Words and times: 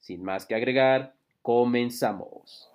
Sin 0.00 0.22
más 0.22 0.46
que 0.46 0.54
agregar, 0.54 1.14
comenzamos. 1.42 2.68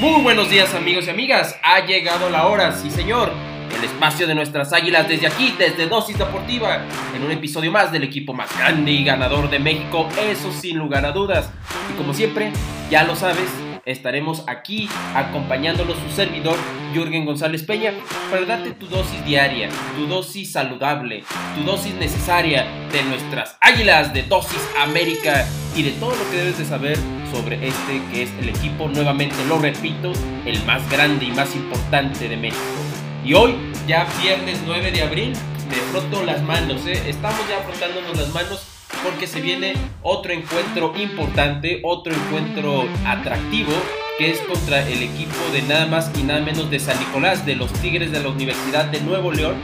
Muy 0.00 0.22
buenos 0.22 0.48
días 0.48 0.74
amigos 0.74 1.06
y 1.06 1.10
amigas, 1.10 1.60
ha 1.62 1.84
llegado 1.84 2.30
la 2.30 2.46
hora, 2.46 2.72
sí 2.72 2.90
señor, 2.90 3.30
el 3.76 3.84
espacio 3.84 4.26
de 4.26 4.34
nuestras 4.34 4.72
águilas 4.72 5.08
desde 5.08 5.26
aquí, 5.26 5.54
desde 5.58 5.86
Dosis 5.86 6.18
Deportiva, 6.18 6.82
en 7.14 7.22
un 7.22 7.30
episodio 7.30 7.70
más 7.70 7.92
del 7.92 8.04
equipo 8.04 8.32
más 8.32 8.56
grande 8.58 8.90
y 8.90 9.04
ganador 9.04 9.50
de 9.50 9.58
México, 9.58 10.08
eso 10.20 10.52
sin 10.52 10.78
lugar 10.78 11.04
a 11.04 11.12
dudas. 11.12 11.50
Y 11.92 11.96
como 11.96 12.14
siempre, 12.14 12.52
ya 12.90 13.04
lo 13.04 13.16
sabes, 13.16 13.48
estaremos 13.84 14.44
aquí 14.46 14.88
acompañándolo 15.14 15.94
su 15.94 16.14
servidor 16.14 16.56
Jürgen 16.92 17.24
González 17.24 17.62
Peña 17.62 17.92
para 18.30 18.44
darte 18.44 18.72
tu 18.72 18.86
dosis 18.86 19.24
diaria, 19.24 19.68
tu 19.96 20.06
dosis 20.06 20.52
saludable, 20.52 21.24
tu 21.56 21.64
dosis 21.64 21.94
necesaria 21.94 22.66
de 22.92 23.02
nuestras 23.04 23.56
águilas 23.60 24.12
de 24.12 24.22
Dosis 24.24 24.60
América 24.78 25.46
y 25.76 25.82
de 25.82 25.92
todo 25.92 26.14
lo 26.14 26.30
que 26.30 26.36
debes 26.36 26.58
de 26.58 26.64
saber 26.64 26.98
sobre 27.32 27.66
este 27.66 28.02
que 28.12 28.24
es 28.24 28.30
el 28.40 28.48
equipo, 28.48 28.88
nuevamente 28.88 29.36
lo 29.48 29.58
repito, 29.58 30.12
el 30.44 30.62
más 30.64 30.88
grande 30.90 31.26
y 31.26 31.30
más 31.30 31.54
importante 31.54 32.28
de 32.28 32.36
México. 32.36 32.89
Y 33.24 33.34
hoy, 33.34 33.54
ya 33.86 34.06
viernes 34.22 34.60
9 34.64 34.92
de 34.92 35.02
abril, 35.02 35.32
me 35.68 35.74
froto 35.92 36.24
las 36.24 36.42
manos, 36.42 36.86
¿eh? 36.86 37.02
estamos 37.06 37.40
ya 37.50 37.58
frotándonos 37.60 38.16
las 38.16 38.32
manos 38.32 38.66
porque 39.04 39.26
se 39.26 39.42
viene 39.42 39.74
otro 40.02 40.32
encuentro 40.32 40.94
importante, 40.96 41.80
otro 41.84 42.14
encuentro 42.14 42.88
atractivo, 43.06 43.72
que 44.18 44.30
es 44.30 44.40
contra 44.40 44.88
el 44.88 45.02
equipo 45.02 45.36
de 45.52 45.62
nada 45.62 45.86
más 45.86 46.10
y 46.18 46.22
nada 46.22 46.40
menos 46.40 46.70
de 46.70 46.80
San 46.80 46.98
Nicolás, 46.98 47.44
de 47.44 47.56
los 47.56 47.70
Tigres 47.74 48.10
de 48.10 48.20
la 48.20 48.30
Universidad 48.30 48.86
de 48.86 49.00
Nuevo 49.02 49.32
León, 49.32 49.56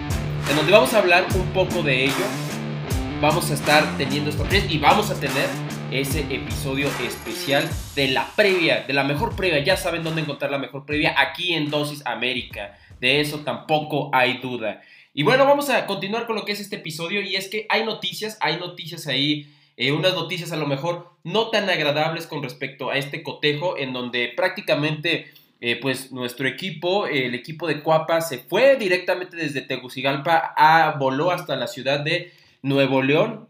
en 0.50 0.56
donde 0.56 0.72
vamos 0.72 0.92
a 0.92 0.98
hablar 0.98 1.24
un 1.34 1.46
poco 1.48 1.82
de 1.82 2.04
ello. 2.04 2.26
Vamos 3.22 3.50
a 3.50 3.54
estar 3.54 3.96
teniendo 3.96 4.28
esto 4.28 4.44
y 4.68 4.76
vamos 4.76 5.10
a 5.10 5.18
tener 5.18 5.48
ese 5.90 6.20
episodio 6.20 6.88
especial 7.06 7.68
de 7.94 8.08
la 8.08 8.26
previa, 8.36 8.82
de 8.82 8.92
la 8.92 9.04
mejor 9.04 9.34
previa. 9.34 9.64
Ya 9.64 9.76
saben 9.76 10.02
dónde 10.02 10.22
encontrar 10.22 10.50
la 10.50 10.58
mejor 10.58 10.84
previa 10.84 11.14
aquí 11.18 11.54
en 11.54 11.70
Dosis 11.70 12.04
América. 12.04 12.76
De 13.00 13.20
eso 13.20 13.40
tampoco 13.40 14.10
hay 14.12 14.38
duda. 14.38 14.82
Y 15.12 15.22
bueno, 15.22 15.46
vamos 15.46 15.70
a 15.70 15.86
continuar 15.86 16.26
con 16.26 16.36
lo 16.36 16.44
que 16.44 16.52
es 16.52 16.60
este 16.60 16.76
episodio 16.76 17.22
y 17.22 17.36
es 17.36 17.48
que 17.48 17.66
hay 17.68 17.84
noticias, 17.84 18.36
hay 18.40 18.58
noticias 18.58 19.06
ahí, 19.06 19.48
eh, 19.76 19.92
unas 19.92 20.14
noticias 20.14 20.52
a 20.52 20.56
lo 20.56 20.66
mejor 20.66 21.10
no 21.24 21.48
tan 21.48 21.68
agradables 21.68 22.26
con 22.26 22.42
respecto 22.42 22.90
a 22.90 22.98
este 22.98 23.22
cotejo 23.22 23.78
en 23.78 23.92
donde 23.92 24.32
prácticamente 24.36 25.26
eh, 25.60 25.76
pues 25.80 26.12
nuestro 26.12 26.46
equipo, 26.46 27.06
el 27.06 27.34
equipo 27.34 27.66
de 27.66 27.82
Cuapa 27.82 28.20
se 28.20 28.38
fue 28.38 28.76
directamente 28.76 29.36
desde 29.36 29.62
Tegucigalpa 29.62 30.52
a 30.56 30.96
voló 30.98 31.30
hasta 31.30 31.56
la 31.56 31.66
ciudad 31.66 32.00
de 32.00 32.32
Nuevo 32.60 33.02
León 33.02 33.48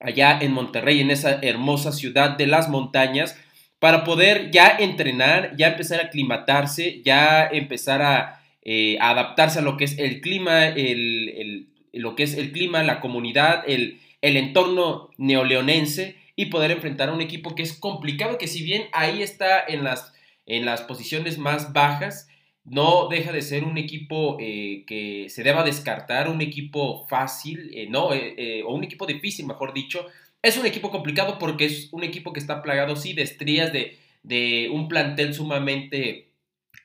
allá 0.00 0.38
en 0.40 0.52
Monterrey, 0.52 1.00
en 1.00 1.10
esa 1.10 1.38
hermosa 1.42 1.92
ciudad 1.92 2.36
de 2.36 2.46
las 2.46 2.68
montañas, 2.68 3.36
para 3.78 4.04
poder 4.04 4.50
ya 4.50 4.76
entrenar, 4.78 5.56
ya 5.56 5.68
empezar 5.68 6.00
a 6.00 6.06
aclimatarse, 6.06 7.02
ya 7.02 7.46
empezar 7.46 8.02
a, 8.02 8.37
eh, 8.70 8.98
adaptarse 9.00 9.60
a 9.60 9.62
lo 9.62 9.78
que 9.78 9.84
es 9.84 9.98
el 9.98 10.20
clima, 10.20 10.66
el, 10.66 11.70
lo 11.94 12.14
que 12.14 12.24
es 12.24 12.34
el 12.34 12.52
clima, 12.52 12.82
la 12.82 13.00
comunidad, 13.00 13.64
el, 13.66 13.98
el 14.20 14.36
entorno 14.36 15.08
neoleonense 15.16 16.16
y 16.36 16.46
poder 16.46 16.70
enfrentar 16.70 17.08
a 17.08 17.14
un 17.14 17.22
equipo 17.22 17.54
que 17.54 17.62
es 17.62 17.72
complicado, 17.72 18.36
que 18.36 18.46
si 18.46 18.62
bien 18.62 18.88
ahí 18.92 19.22
está 19.22 19.64
en 19.66 19.84
las, 19.84 20.12
en 20.44 20.66
las 20.66 20.82
posiciones 20.82 21.38
más 21.38 21.72
bajas, 21.72 22.28
no 22.62 23.08
deja 23.08 23.32
de 23.32 23.40
ser 23.40 23.64
un 23.64 23.78
equipo 23.78 24.36
eh, 24.38 24.84
que 24.86 25.30
se 25.30 25.44
deba 25.44 25.64
descartar, 25.64 26.28
un 26.28 26.42
equipo 26.42 27.06
fácil, 27.08 27.70
eh, 27.72 27.86
no, 27.88 28.08
o 28.08 28.74
un 28.74 28.84
equipo 28.84 29.06
difícil, 29.06 29.46
mejor 29.46 29.72
dicho. 29.72 30.04
Es 30.42 30.58
un 30.58 30.66
equipo 30.66 30.90
complicado 30.90 31.38
porque 31.38 31.64
es 31.64 31.88
un 31.90 32.04
equipo 32.04 32.34
que 32.34 32.40
está 32.40 32.60
plagado, 32.60 32.96
sí, 32.96 33.14
de 33.14 33.22
estrías, 33.22 33.72
de, 33.72 33.96
de 34.24 34.68
un 34.70 34.88
plantel 34.88 35.32
sumamente 35.32 36.28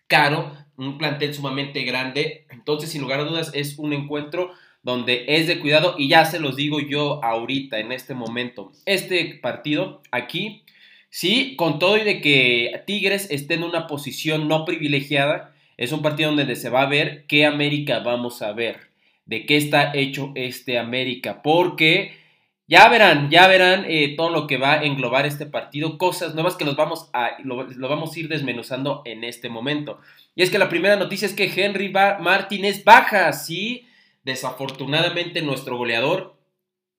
caro, 0.07 0.62
un 0.78 0.97
plantel 0.97 1.34
sumamente 1.34 1.84
grande. 1.84 2.45
Entonces, 2.50 2.91
sin 2.91 3.01
lugar 3.01 3.19
a 3.19 3.25
dudas, 3.25 3.51
es 3.53 3.78
un 3.78 3.94
encuentro 3.94 4.51
donde 4.84 5.25
es 5.28 5.47
de 5.47 5.59
cuidado 5.59 5.95
y 5.97 6.09
ya 6.09 6.25
se 6.25 6.39
los 6.39 6.56
digo 6.56 6.79
yo 6.79 7.23
ahorita, 7.23 7.79
en 7.79 7.91
este 7.91 8.13
momento. 8.13 8.72
Este 8.85 9.39
partido 9.41 10.01
aquí, 10.11 10.63
sí, 11.09 11.56
con 11.56 11.79
todo 11.79 11.97
y 11.97 12.03
de 12.03 12.22
que 12.22 12.84
Tigres 12.85 13.28
esté 13.31 13.56
en 13.56 13.63
una 13.63 13.88
posición 13.88 14.47
no 14.47 14.66
privilegiada, 14.66 15.53
es 15.78 15.91
un 15.91 16.01
partido 16.01 16.34
donde 16.34 16.56
se 16.56 16.69
va 16.69 16.84
a 16.84 16.90
ver 16.90 17.25
qué 17.28 17.45
América 17.45 18.00
vamos 18.00 18.41
a 18.41 18.51
ver, 18.51 18.91
de 19.25 19.45
qué 19.45 19.57
está 19.57 19.94
hecho 19.94 20.34
este 20.35 20.78
América, 20.78 21.41
porque 21.41 22.22
ya 22.68 22.88
verán, 22.88 23.29
ya 23.29 23.47
verán 23.47 23.85
eh, 23.88 24.16
todo 24.16 24.29
lo 24.29 24.47
que 24.47 24.57
va 24.57 24.74
a 24.74 24.84
englobar 24.84 25.25
este 25.25 25.46
partido, 25.46 25.97
cosas 25.97 26.34
nuevas 26.34 26.56
que 26.56 26.66
los 26.66 26.75
vamos 26.75 27.09
a, 27.13 27.31
lo, 27.44 27.68
vamos 27.90 28.16
a 28.16 28.19
ir 28.19 28.29
desmenuzando 28.29 29.01
en 29.06 29.24
este 29.24 29.50
momento. 29.50 30.00
Y 30.35 30.44
es 30.44 30.50
que 30.50 30.59
la 30.59 30.69
primera 30.69 30.96
noticia 30.96 31.25
es 31.25 31.34
que 31.34 31.52
Henry 31.53 31.90
Martínez 31.90 32.84
baja, 32.84 33.31
sí, 33.34 33.88
desafortunadamente 34.23 35.41
nuestro 35.41 35.78
goleador 35.78 36.38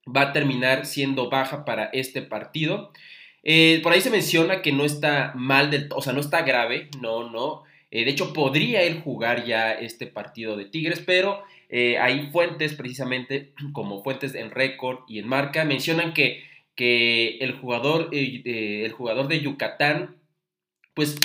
va 0.05 0.23
a 0.23 0.33
terminar 0.33 0.85
siendo 0.85 1.31
baja 1.31 1.65
para 1.65 1.87
este 1.87 2.21
partido. 2.21 2.93
Eh, 3.43 3.81
por 3.83 3.93
ahí 3.93 4.01
se 4.01 4.11
menciona 4.11 4.63
que 4.63 4.73
no 4.73 4.85
está 4.85 5.33
mal 5.35 5.71
del 5.71 5.89
o 5.95 6.03
sea, 6.03 6.13
no 6.13 6.21
está 6.21 6.43
grave, 6.43 6.89
no, 7.01 7.31
no. 7.31 7.63
Eh, 7.91 8.05
de 8.05 8.11
hecho, 8.11 8.33
podría 8.33 8.83
él 8.83 9.01
jugar 9.01 9.45
ya 9.45 9.73
este 9.73 10.07
partido 10.07 10.57
de 10.57 10.65
Tigres, 10.65 11.03
pero 11.05 11.43
eh, 11.77 11.99
hay 11.99 12.31
fuentes 12.31 12.75
precisamente 12.75 13.53
como 13.73 14.05
fuentes 14.05 14.37
en 14.37 14.53
récord 14.53 15.01
y 15.09 15.19
en 15.19 15.27
marca 15.27 15.65
mencionan 15.65 16.15
que, 16.15 16.45
que 16.77 17.39
el, 17.39 17.55
jugador, 17.55 18.11
eh, 18.13 18.85
el 18.85 18.93
jugador 18.93 19.27
de 19.27 19.41
Yucatán 19.41 20.15
pues 20.95 21.19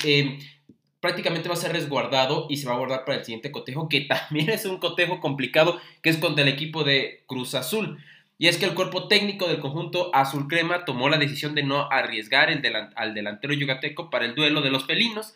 prácticamente 1.00 1.50
va 1.50 1.54
a 1.54 1.58
ser 1.58 1.72
resguardado 1.72 2.48
y 2.50 2.58
se 2.58 2.68
va 2.68 2.74
a 2.74 2.80
guardar 2.80 3.06
para 3.06 3.20
el 3.20 3.26
siguiente 3.26 3.52
cotejo, 3.52 3.90
que 3.90 4.02
también 4.10 4.50
es 4.50 4.66
un 4.66 4.80
cotejo 4.80 5.20
complicado, 5.20 5.80
que 6.02 6.10
es 6.10 6.18
contra 6.18 6.44
el 6.44 6.50
equipo 6.50 6.84
de 6.84 7.22
Cruz 7.28 7.54
Azul. 7.54 8.00
Y 8.40 8.48
es 8.48 8.58
que 8.58 8.66
el 8.66 8.74
cuerpo 8.74 9.08
técnico 9.08 9.48
del 9.48 9.60
conjunto 9.60 10.10
azul 10.16 10.48
crema 10.48 10.84
tomó 10.84 11.10
la 11.10 11.18
decisión 11.18 11.54
de 11.54 11.62
no 11.62 11.92
arriesgar 11.92 12.50
al 12.96 13.14
delantero 13.14 13.54
yucateco 13.54 14.10
para 14.10 14.26
el 14.26 14.34
duelo 14.34 14.62
de 14.62 14.72
los 14.72 14.88
felinos, 14.88 15.36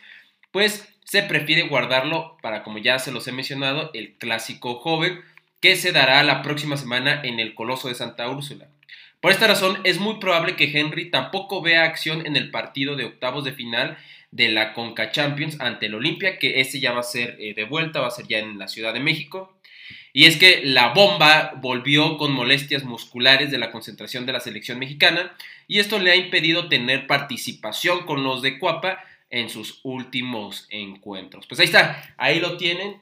pues 0.53 0.87
se 1.03 1.23
prefiere 1.23 1.63
guardarlo 1.63 2.37
para, 2.41 2.63
como 2.63 2.77
ya 2.77 2.99
se 2.99 3.11
los 3.11 3.27
he 3.27 3.33
mencionado, 3.33 3.89
el 3.93 4.13
clásico 4.13 4.75
joven 4.75 5.19
que 5.59 5.75
se 5.75 5.91
dará 5.91 6.23
la 6.23 6.41
próxima 6.43 6.77
semana 6.77 7.21
en 7.23 7.39
el 7.39 7.55
Coloso 7.55 7.89
de 7.89 7.95
Santa 7.95 8.29
Úrsula. 8.29 8.67
Por 9.19 9.31
esta 9.31 9.47
razón, 9.47 9.79
es 9.83 9.99
muy 9.99 10.19
probable 10.19 10.55
que 10.55 10.77
Henry 10.77 11.09
tampoco 11.09 11.61
vea 11.61 11.83
acción 11.83 12.25
en 12.25 12.35
el 12.35 12.51
partido 12.51 12.95
de 12.95 13.05
octavos 13.05 13.43
de 13.43 13.53
final 13.53 13.97
de 14.31 14.49
la 14.49 14.73
Conca 14.73 15.11
Champions 15.11 15.59
ante 15.59 15.87
el 15.87 15.95
Olimpia, 15.95 16.37
que 16.37 16.61
ese 16.61 16.79
ya 16.79 16.91
va 16.91 16.99
a 16.99 17.03
ser 17.03 17.37
eh, 17.39 17.53
de 17.53 17.63
vuelta, 17.63 18.01
va 18.01 18.07
a 18.07 18.11
ser 18.11 18.27
ya 18.27 18.39
en 18.39 18.59
la 18.59 18.67
Ciudad 18.67 18.93
de 18.93 18.99
México. 18.99 19.57
Y 20.11 20.25
es 20.25 20.37
que 20.37 20.61
la 20.63 20.89
bomba 20.89 21.53
volvió 21.57 22.17
con 22.17 22.31
molestias 22.31 22.83
musculares 22.83 23.49
de 23.49 23.57
la 23.57 23.71
concentración 23.71 24.27
de 24.27 24.33
la 24.33 24.39
selección 24.39 24.77
mexicana 24.77 25.33
y 25.67 25.79
esto 25.79 25.97
le 25.97 26.11
ha 26.11 26.15
impedido 26.15 26.69
tener 26.69 27.07
participación 27.07 28.05
con 28.05 28.23
los 28.23 28.43
de 28.43 28.59
Cuapa 28.59 29.03
en 29.33 29.49
sus 29.49 29.79
últimos 29.83 30.67
encuentros. 30.69 31.47
Pues 31.47 31.59
ahí 31.59 31.65
está, 31.65 32.15
ahí 32.17 32.39
lo 32.39 32.55
tienen. 32.55 33.01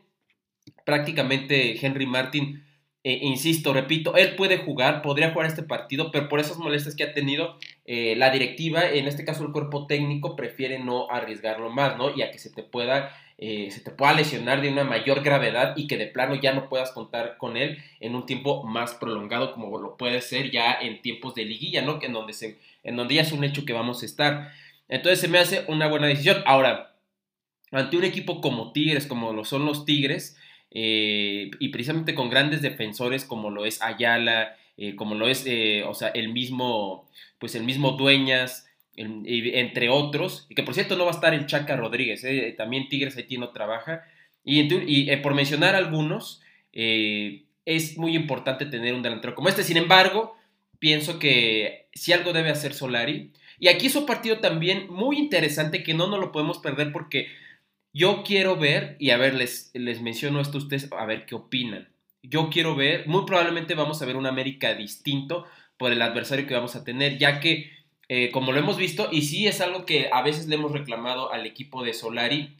Prácticamente 0.85 1.85
Henry 1.85 2.05
Martin 2.05 2.63
eh, 3.03 3.17
insisto, 3.23 3.73
repito, 3.73 4.15
él 4.15 4.35
puede 4.35 4.59
jugar, 4.59 5.01
podría 5.01 5.31
jugar 5.31 5.47
este 5.47 5.63
partido, 5.63 6.11
pero 6.11 6.29
por 6.29 6.39
esas 6.39 6.57
molestias 6.57 6.95
que 6.95 7.03
ha 7.03 7.13
tenido 7.15 7.57
eh, 7.85 8.15
la 8.15 8.29
directiva, 8.29 8.87
en 8.87 9.07
este 9.07 9.25
caso 9.25 9.43
el 9.43 9.51
cuerpo 9.51 9.87
técnico, 9.87 10.35
prefiere 10.35 10.77
no 10.77 11.09
arriesgarlo 11.09 11.71
más, 11.71 11.97
¿no? 11.97 12.15
Y 12.15 12.21
a 12.21 12.29
que 12.29 12.37
se 12.37 12.51
te 12.51 12.61
pueda, 12.61 13.11
eh, 13.39 13.71
se 13.71 13.81
te 13.81 13.89
pueda 13.89 14.13
lesionar 14.13 14.61
de 14.61 14.69
una 14.69 14.83
mayor 14.83 15.23
gravedad 15.23 15.73
y 15.75 15.87
que 15.87 15.97
de 15.97 16.05
plano 16.05 16.35
ya 16.35 16.53
no 16.53 16.69
puedas 16.69 16.91
contar 16.91 17.37
con 17.39 17.57
él 17.57 17.79
en 17.99 18.13
un 18.13 18.27
tiempo 18.27 18.63
más 18.63 18.93
prolongado, 18.93 19.53
como 19.53 19.79
lo 19.79 19.97
puede 19.97 20.21
ser 20.21 20.51
ya 20.51 20.71
en 20.73 21.01
tiempos 21.01 21.33
de 21.33 21.45
liguilla, 21.45 21.81
¿no? 21.81 21.97
En 22.03 22.13
donde, 22.13 22.35
en 22.83 22.95
donde 22.95 23.15
ya 23.15 23.23
es 23.23 23.31
un 23.31 23.43
hecho 23.43 23.65
que 23.65 23.73
vamos 23.73 24.03
a 24.03 24.05
estar. 24.05 24.51
Entonces 24.91 25.21
se 25.21 25.29
me 25.29 25.39
hace 25.39 25.63
una 25.69 25.87
buena 25.87 26.07
decisión. 26.07 26.43
Ahora, 26.45 26.95
ante 27.71 27.97
un 27.97 28.03
equipo 28.03 28.41
como 28.41 28.73
Tigres, 28.73 29.07
como 29.07 29.31
lo 29.31 29.45
son 29.45 29.65
los 29.65 29.85
Tigres, 29.85 30.37
eh, 30.69 31.49
y 31.59 31.69
precisamente 31.69 32.13
con 32.13 32.29
grandes 32.29 32.61
defensores 32.61 33.23
como 33.23 33.49
lo 33.49 33.65
es 33.65 33.81
Ayala, 33.81 34.57
eh, 34.77 34.95
como 34.95 35.15
lo 35.15 35.29
es, 35.29 35.45
eh, 35.47 35.83
o 35.87 35.93
sea, 35.93 36.09
el 36.09 36.29
mismo, 36.33 37.09
pues 37.39 37.55
el 37.55 37.63
mismo 37.63 37.91
Dueñas, 37.93 38.67
entre 38.95 39.89
otros, 39.89 40.45
y 40.49 40.55
que 40.55 40.63
por 40.63 40.73
cierto 40.73 40.97
no 40.97 41.05
va 41.05 41.11
a 41.11 41.15
estar 41.15 41.33
el 41.33 41.45
Chaca 41.45 41.77
Rodríguez, 41.77 42.23
también 42.57 42.89
Tigres 42.89 43.15
Haití 43.15 43.37
no 43.37 43.49
trabaja, 43.49 44.03
y, 44.43 44.61
y 44.61 45.15
por 45.17 45.33
mencionar 45.33 45.75
algunos, 45.75 46.41
es 46.73 47.97
muy 47.97 48.15
importante 48.15 48.65
tener 48.65 48.93
un 48.93 49.01
delantero 49.01 49.33
como 49.33 49.47
este, 49.47 49.63
sin 49.63 49.77
embargo, 49.77 50.35
pienso 50.77 51.19
que 51.19 51.87
si 51.93 52.11
algo 52.11 52.33
debe 52.33 52.49
hacer 52.49 52.73
Solari, 52.73 53.31
y 53.61 53.67
aquí 53.67 53.85
es 53.85 53.95
un 53.95 54.07
partido 54.07 54.39
también 54.39 54.87
muy 54.89 55.19
interesante 55.19 55.83
que 55.83 55.93
no 55.93 56.07
nos 56.07 56.19
lo 56.19 56.31
podemos 56.31 56.57
perder 56.57 56.91
porque 56.91 57.27
yo 57.93 58.23
quiero 58.23 58.55
ver, 58.55 58.95
y 58.97 59.11
a 59.11 59.17
ver, 59.17 59.35
les, 59.35 59.69
les 59.75 60.01
menciono 60.01 60.41
esto 60.41 60.57
a 60.57 60.61
ustedes, 60.61 60.89
a 60.91 61.05
ver 61.05 61.27
qué 61.27 61.35
opinan. 61.35 61.87
Yo 62.23 62.49
quiero 62.49 62.75
ver, 62.75 63.07
muy 63.07 63.23
probablemente 63.23 63.75
vamos 63.75 64.01
a 64.01 64.05
ver 64.07 64.15
un 64.15 64.25
América 64.25 64.73
distinto 64.73 65.45
por 65.77 65.91
el 65.91 66.01
adversario 66.01 66.47
que 66.47 66.55
vamos 66.55 66.75
a 66.75 66.83
tener, 66.83 67.19
ya 67.19 67.39
que, 67.39 67.71
eh, 68.09 68.31
como 68.31 68.51
lo 68.51 68.57
hemos 68.57 68.77
visto, 68.77 69.09
y 69.11 69.21
sí 69.21 69.45
es 69.45 69.61
algo 69.61 69.85
que 69.85 70.09
a 70.11 70.23
veces 70.23 70.47
le 70.47 70.55
hemos 70.55 70.71
reclamado 70.71 71.31
al 71.31 71.45
equipo 71.45 71.83
de 71.83 71.93
Solari, 71.93 72.57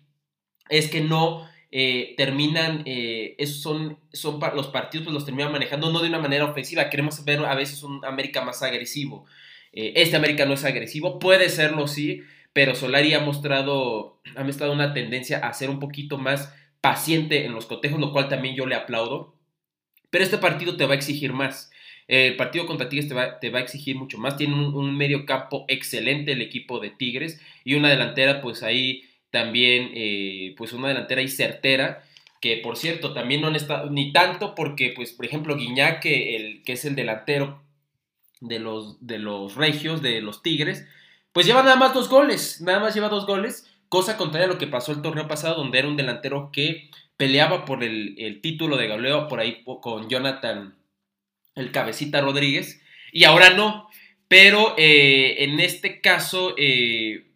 es 0.69 0.87
que 0.87 1.01
no 1.01 1.49
eh, 1.71 2.13
terminan, 2.15 2.83
eh, 2.85 3.33
esos 3.39 3.57
son, 3.57 3.97
son 4.13 4.39
los 4.53 4.67
partidos, 4.67 5.05
pues 5.05 5.15
los 5.15 5.25
terminan 5.25 5.51
manejando 5.51 5.91
no 5.91 5.99
de 5.99 6.09
una 6.09 6.19
manera 6.19 6.45
ofensiva, 6.45 6.91
queremos 6.91 7.25
ver 7.25 7.43
a 7.43 7.55
veces 7.55 7.81
un 7.81 8.05
América 8.05 8.45
más 8.45 8.61
agresivo. 8.61 9.25
Este 9.71 10.15
América 10.15 10.45
no 10.45 10.53
es 10.53 10.65
agresivo, 10.65 11.19
puede 11.19 11.49
serlo 11.49 11.87
sí, 11.87 12.23
pero 12.53 12.75
Solari 12.75 13.13
ha 13.13 13.19
mostrado, 13.19 14.21
ha 14.35 14.43
mostrado 14.43 14.73
una 14.73 14.93
tendencia 14.93 15.39
a 15.39 15.53
ser 15.53 15.69
un 15.69 15.79
poquito 15.79 16.17
más 16.17 16.53
paciente 16.81 17.45
en 17.45 17.53
los 17.53 17.65
cotejos, 17.65 17.99
lo 17.99 18.11
cual 18.11 18.27
también 18.27 18.55
yo 18.55 18.65
le 18.65 18.75
aplaudo. 18.75 19.35
Pero 20.09 20.23
este 20.23 20.37
partido 20.37 20.75
te 20.75 20.85
va 20.85 20.93
a 20.93 20.97
exigir 20.97 21.31
más. 21.31 21.71
El 22.07 22.35
partido 22.35 22.65
contra 22.65 22.89
Tigres 22.89 23.07
te 23.07 23.13
va, 23.13 23.39
te 23.39 23.49
va 23.49 23.59
a 23.59 23.61
exigir 23.61 23.95
mucho 23.95 24.17
más. 24.17 24.35
Tiene 24.35 24.53
un, 24.53 24.97
medio 24.97 25.25
campo 25.25 25.63
excelente 25.69 26.33
el 26.33 26.41
equipo 26.41 26.79
de 26.79 26.89
Tigres 26.89 27.39
y 27.63 27.75
una 27.75 27.89
delantera, 27.89 28.41
pues 28.41 28.63
ahí 28.63 29.03
también, 29.29 29.91
eh, 29.93 30.53
pues 30.57 30.73
una 30.73 30.89
delantera 30.89 31.21
ahí 31.21 31.29
certera 31.29 32.03
que 32.41 32.57
por 32.57 32.75
cierto 32.75 33.13
también 33.13 33.39
no 33.39 33.47
han 33.47 33.55
estado 33.55 33.89
ni 33.91 34.11
tanto 34.11 34.55
porque 34.55 34.91
pues 34.95 35.13
por 35.13 35.25
ejemplo 35.27 35.55
Guiñac 35.55 36.03
el 36.05 36.63
que 36.63 36.73
es 36.73 36.83
el 36.85 36.95
delantero 36.95 37.61
de 38.41 38.59
los 38.59 39.05
de 39.05 39.19
los 39.19 39.55
regios 39.55 40.01
de 40.01 40.21
los 40.21 40.43
Tigres 40.43 40.85
pues 41.33 41.45
lleva 41.45 41.63
nada 41.63 41.75
más 41.75 41.93
dos 41.93 42.09
goles, 42.09 42.61
nada 42.61 42.79
más 42.79 42.93
lleva 42.93 43.09
dos 43.09 43.25
goles, 43.25 43.69
cosa 43.89 44.17
contraria 44.17 44.47
a 44.47 44.51
lo 44.51 44.57
que 44.57 44.67
pasó 44.67 44.91
el 44.91 45.01
torneo 45.01 45.27
pasado, 45.27 45.55
donde 45.55 45.79
era 45.79 45.87
un 45.87 45.95
delantero 45.95 46.49
que 46.51 46.89
peleaba 47.17 47.65
por 47.65 47.83
el, 47.83 48.39
título 48.41 48.77
de 48.77 48.87
goleo 48.87 49.27
por 49.27 49.39
ahí 49.39 49.63
con 49.63 50.09
Jonathan, 50.09 50.75
el 51.55 51.71
cabecita 51.71 52.21
Rodríguez, 52.21 52.81
y 53.11 53.23
ahora 53.23 53.51
no. 53.51 53.89
Pero 54.27 54.75
eh, 54.77 55.43
en 55.43 55.59
este 55.59 55.99
caso 56.01 56.55
eh, 56.57 57.27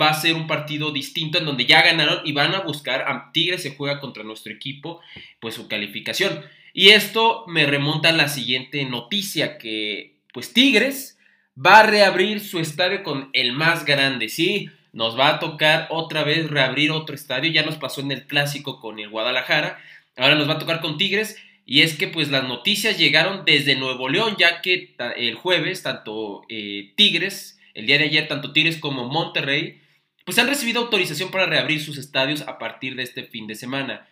va 0.00 0.10
a 0.10 0.20
ser 0.20 0.34
un 0.34 0.46
partido 0.46 0.90
distinto 0.90 1.38
en 1.38 1.44
donde 1.44 1.66
ya 1.66 1.82
ganaron 1.82 2.20
y 2.24 2.32
van 2.32 2.54
a 2.54 2.60
buscar, 2.60 3.02
a 3.06 3.30
Tigres 3.32 3.62
se 3.62 3.74
juega 3.74 4.00
contra 4.00 4.24
nuestro 4.24 4.52
equipo, 4.52 5.00
pues 5.40 5.54
su 5.54 5.68
calificación. 5.68 6.42
Y 6.74 6.90
esto 6.90 7.44
me 7.48 7.66
remonta 7.66 8.10
a 8.10 8.12
la 8.12 8.28
siguiente 8.28 8.84
noticia, 8.86 9.58
que 9.58 10.11
pues 10.32 10.52
Tigres 10.52 11.18
va 11.56 11.80
a 11.80 11.86
reabrir 11.86 12.40
su 12.40 12.58
estadio 12.58 13.02
con 13.02 13.30
el 13.32 13.52
más 13.52 13.84
grande, 13.84 14.28
¿sí? 14.28 14.70
Nos 14.92 15.18
va 15.18 15.28
a 15.28 15.38
tocar 15.38 15.86
otra 15.90 16.24
vez 16.24 16.50
reabrir 16.50 16.90
otro 16.90 17.14
estadio, 17.14 17.50
ya 17.50 17.64
nos 17.64 17.76
pasó 17.76 18.00
en 18.00 18.12
el 18.12 18.26
clásico 18.26 18.80
con 18.80 18.98
el 18.98 19.08
Guadalajara, 19.08 19.78
ahora 20.16 20.34
nos 20.34 20.48
va 20.48 20.54
a 20.54 20.58
tocar 20.58 20.80
con 20.80 20.98
Tigres, 20.98 21.36
y 21.64 21.82
es 21.82 21.96
que 21.96 22.08
pues 22.08 22.30
las 22.30 22.44
noticias 22.44 22.98
llegaron 22.98 23.44
desde 23.44 23.76
Nuevo 23.76 24.08
León, 24.08 24.36
ya 24.38 24.60
que 24.60 24.94
el 25.16 25.34
jueves 25.34 25.82
tanto 25.82 26.42
eh, 26.48 26.92
Tigres, 26.96 27.58
el 27.74 27.86
día 27.86 27.98
de 27.98 28.04
ayer 28.04 28.28
tanto 28.28 28.52
Tigres 28.52 28.78
como 28.78 29.08
Monterrey, 29.08 29.80
pues 30.24 30.38
han 30.38 30.48
recibido 30.48 30.80
autorización 30.80 31.30
para 31.30 31.46
reabrir 31.46 31.80
sus 31.80 31.98
estadios 31.98 32.42
a 32.42 32.58
partir 32.58 32.96
de 32.96 33.02
este 33.02 33.24
fin 33.24 33.46
de 33.46 33.54
semana. 33.54 34.08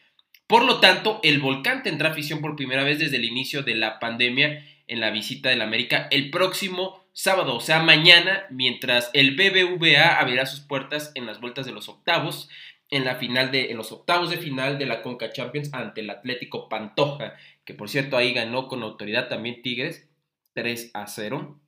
Por 0.46 0.64
lo 0.64 0.80
tanto, 0.80 1.20
el 1.22 1.38
volcán 1.38 1.82
tendrá 1.82 2.10
afición 2.10 2.40
por 2.40 2.56
primera 2.56 2.82
vez 2.82 2.98
desde 2.98 3.16
el 3.16 3.24
inicio 3.24 3.62
de 3.62 3.76
la 3.76 4.00
pandemia 4.00 4.64
en 4.90 5.00
la 5.00 5.10
visita 5.10 5.48
del 5.48 5.62
América 5.62 6.08
el 6.10 6.30
próximo 6.30 7.00
sábado, 7.12 7.56
o 7.56 7.60
sea, 7.60 7.80
mañana, 7.82 8.46
mientras 8.50 9.08
el 9.14 9.36
BBVA 9.36 10.18
abrirá 10.18 10.46
sus 10.46 10.60
puertas 10.60 11.12
en 11.14 11.26
las 11.26 11.40
vueltas 11.40 11.64
de 11.64 11.72
los 11.72 11.88
octavos, 11.88 12.48
en 12.90 13.04
la 13.04 13.14
final 13.14 13.52
de, 13.52 13.70
en 13.70 13.76
los 13.76 13.92
octavos 13.92 14.30
de 14.30 14.36
final 14.36 14.78
de 14.78 14.86
la 14.86 15.02
Conca 15.02 15.32
Champions 15.32 15.72
ante 15.72 16.00
el 16.00 16.10
Atlético 16.10 16.68
Pantoja, 16.68 17.34
que 17.64 17.72
por 17.72 17.88
cierto 17.88 18.16
ahí 18.16 18.32
ganó 18.32 18.66
con 18.66 18.82
autoridad 18.82 19.28
también 19.28 19.62
Tigres, 19.62 20.08
3 20.54 20.90
a 20.94 21.06
0. 21.06 21.60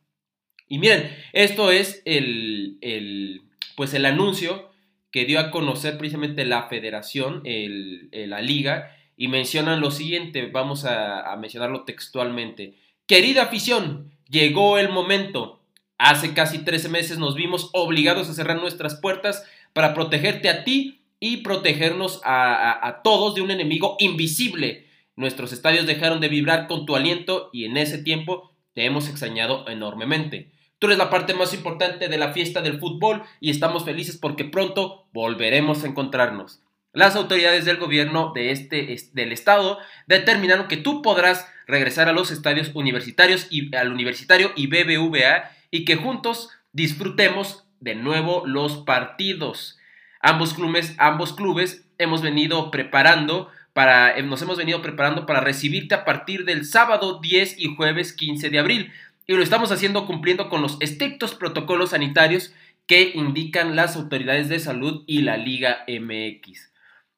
Y 0.67 0.79
miren, 0.79 1.17
esto 1.33 1.71
es 1.71 2.03
el, 2.05 2.79
el 2.81 3.43
pues 3.77 3.95
el 3.95 4.05
anuncio 4.05 4.69
que 5.13 5.27
dio 5.27 5.39
a 5.39 5.53
conocer 5.53 5.97
precisamente 5.97 6.45
la 6.45 6.65
federación, 6.65 7.43
el, 7.45 8.09
la 8.11 8.41
liga, 8.41 8.97
y 9.17 9.29
mencionan 9.29 9.81
lo 9.81 9.93
siguiente, 9.93 10.47
vamos 10.47 10.85
a, 10.85 11.31
a 11.31 11.37
mencionarlo 11.37 11.85
textualmente. 11.85 12.75
Querida 13.07 13.43
afición, 13.43 14.13
Llegó 14.33 14.79
el 14.79 14.89
momento. 14.89 15.61
Hace 15.99 16.33
casi 16.33 16.65
13 16.65 16.89
meses 16.89 17.19
nos 17.19 17.35
vimos 17.35 17.69
obligados 17.75 18.31
a 18.31 18.33
cerrar 18.33 18.59
nuestras 18.59 18.95
puertas 18.95 19.45
para 19.75 19.93
protegerte 19.93 20.49
a 20.49 20.65
ti 20.65 21.03
y 21.21 21.43
protegernos 21.43 22.23
a, 22.25 23.03
todos 23.05 23.35
de 23.35 23.43
un 23.43 23.51
enemigo 23.51 23.97
invisible. 23.99 24.87
Nuestros 25.17 25.53
estadios 25.53 25.87
dejaron 25.87 26.21
de 26.21 26.31
vibrar 26.31 26.67
con 26.67 26.87
tu 26.87 26.97
aliento 26.97 27.51
y 27.53 27.67
en 27.67 27.77
ese 27.77 27.99
tiempo 27.99 28.53
te 28.73 28.87
hemos 28.87 29.07
extrañado 29.11 29.69
enormemente. 29.69 30.51
Tú 30.79 30.87
eres 30.87 30.97
la 30.97 31.11
parte 31.11 31.35
más 31.35 31.53
importante 31.53 32.09
de 32.09 32.17
la 32.17 32.33
fiesta 32.33 32.63
del 32.63 32.81
fútbol 32.81 33.25
y 33.39 33.51
estamos 33.51 33.85
felices 33.85 34.17
porque 34.17 34.47
pronto 34.47 35.05
volveremos 35.13 35.85
a 35.85 35.89
encontrarnos. 35.89 36.63
Las 36.93 37.17
autoridades 37.17 37.65
del 37.65 37.79
gobierno 37.79 38.33
de 38.35 38.51
este, 38.51 38.95
del 39.13 39.33
estado 39.33 39.79
determinaron 40.07 40.69
que 40.69 40.77
tú 40.77 41.01
podrás 41.01 41.47
regresar 41.67 42.09
a 42.09 42.13
los 42.13 42.31
estadios 42.31 42.71
universitarios 42.75 43.47
y 43.51 43.75
al 43.75 43.93
universitario 43.93 44.53
y 44.57 44.67
BBVA 44.67 45.51
y 45.71 45.87
que 45.87 45.97
juntos 45.97 46.51
disfrutemos 46.73 47.65
de 47.81 47.95
nuevo 47.95 48.43
los 48.47 48.77
partidos. 48.79 49.79
Ambos 50.21 50.53
clubes, 50.53 50.95
ambos 50.99 51.33
clubes 51.33 51.87
hemos 51.97 52.21
venido 52.21 52.71
preparando 52.71 53.49
para, 53.73 54.21
nos 54.21 54.43
hemos 54.43 54.59
venido 54.59 54.83
preparando 54.83 55.25
para 55.25 55.41
recibirte 55.41 55.95
a 55.95 56.05
partir 56.05 56.45
del 56.45 56.67
sábado 56.67 57.21
10 57.21 57.59
y 57.59 57.75
jueves 57.75 58.13
15 58.13 58.51
de 58.51 58.59
abril. 58.59 58.93
Y 59.27 59.33
lo 59.33 59.43
estamos 59.43 59.73
haciendo 59.73 60.07
cumpliendo 60.07 60.51
con 60.51 60.61
los 60.61 60.77
estrictos 60.81 61.35
protocolos 61.35 61.91
sanitarios 61.91 62.53
que 62.87 63.13
indican 63.15 63.77
las 63.77 63.97
autoridades 63.97 64.51
de 64.51 64.61
salud 64.61 65.05
y 65.07 65.23
la 65.23 65.39
Liga 65.39 65.85
MX. 65.89 66.72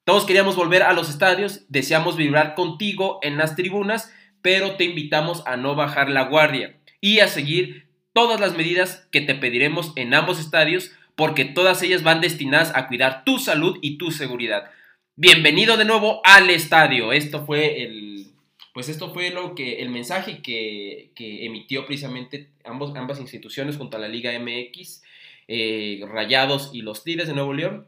Todos 0.05 0.25
queríamos 0.25 0.55
volver 0.55 0.83
a 0.83 0.93
los 0.93 1.09
estadios, 1.09 1.65
deseamos 1.67 2.15
vibrar 2.15 2.53
contigo 2.53 3.17
en 3.23 3.37
las 3.37 3.55
tribunas, 3.55 4.13
pero 4.43 4.75
te 4.75 4.83
invitamos 4.83 5.41
a 5.47 5.57
no 5.57 5.73
bajar 5.73 6.11
la 6.11 6.25
guardia 6.25 6.77
y 7.01 7.21
a 7.21 7.27
seguir 7.27 7.87
todas 8.13 8.39
las 8.39 8.55
medidas 8.55 9.07
que 9.11 9.21
te 9.21 9.33
pediremos 9.33 9.93
en 9.95 10.13
ambos 10.13 10.39
estadios 10.39 10.91
porque 11.15 11.43
todas 11.43 11.81
ellas 11.81 12.03
van 12.03 12.21
destinadas 12.21 12.71
a 12.75 12.87
cuidar 12.87 13.23
tu 13.23 13.39
salud 13.39 13.79
y 13.81 13.97
tu 13.97 14.11
seguridad. 14.11 14.69
Bienvenido 15.15 15.75
de 15.75 15.85
nuevo 15.85 16.21
al 16.23 16.51
estadio. 16.51 17.11
Esto 17.11 17.43
fue 17.43 17.81
el 17.81 18.27
pues 18.75 18.89
esto 18.89 19.11
fue 19.11 19.31
lo 19.31 19.55
que 19.55 19.81
el 19.81 19.89
mensaje 19.89 20.43
que, 20.43 21.09
emitió 21.17 21.87
precisamente 21.87 22.49
ambos, 22.63 22.93
ambas 22.95 23.21
instituciones 23.21 23.77
junto 23.77 23.97
a 23.97 24.01
la 24.01 24.09
Liga 24.09 24.37
MX, 24.37 25.01
eh, 25.47 26.03
Rayados 26.05 26.71
y 26.73 26.81
los 26.81 27.03
Tigres 27.03 27.27
de 27.27 27.33
Nuevo 27.33 27.53
León. 27.53 27.87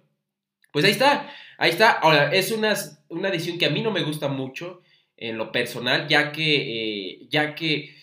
Pues 0.77 0.86
ahí 0.86 0.91
está, 0.91 1.27
ahí 1.57 1.72
está. 1.72 1.89
Ahora, 1.89 2.31
es 2.31 2.51
una, 2.51 2.75
una 3.10 3.31
decisión 3.31 3.57
que 3.57 3.65
a 3.65 3.72
mí 3.72 3.81
no 3.81 3.89
me 3.89 4.03
gusta 4.03 4.27
mucho 4.27 4.84
en 5.17 5.36
lo 5.36 5.51
personal, 5.51 6.07
ya 6.07 6.31
que, 6.31 7.13
eh, 7.13 7.27
ya 7.31 7.55
que, 7.55 7.96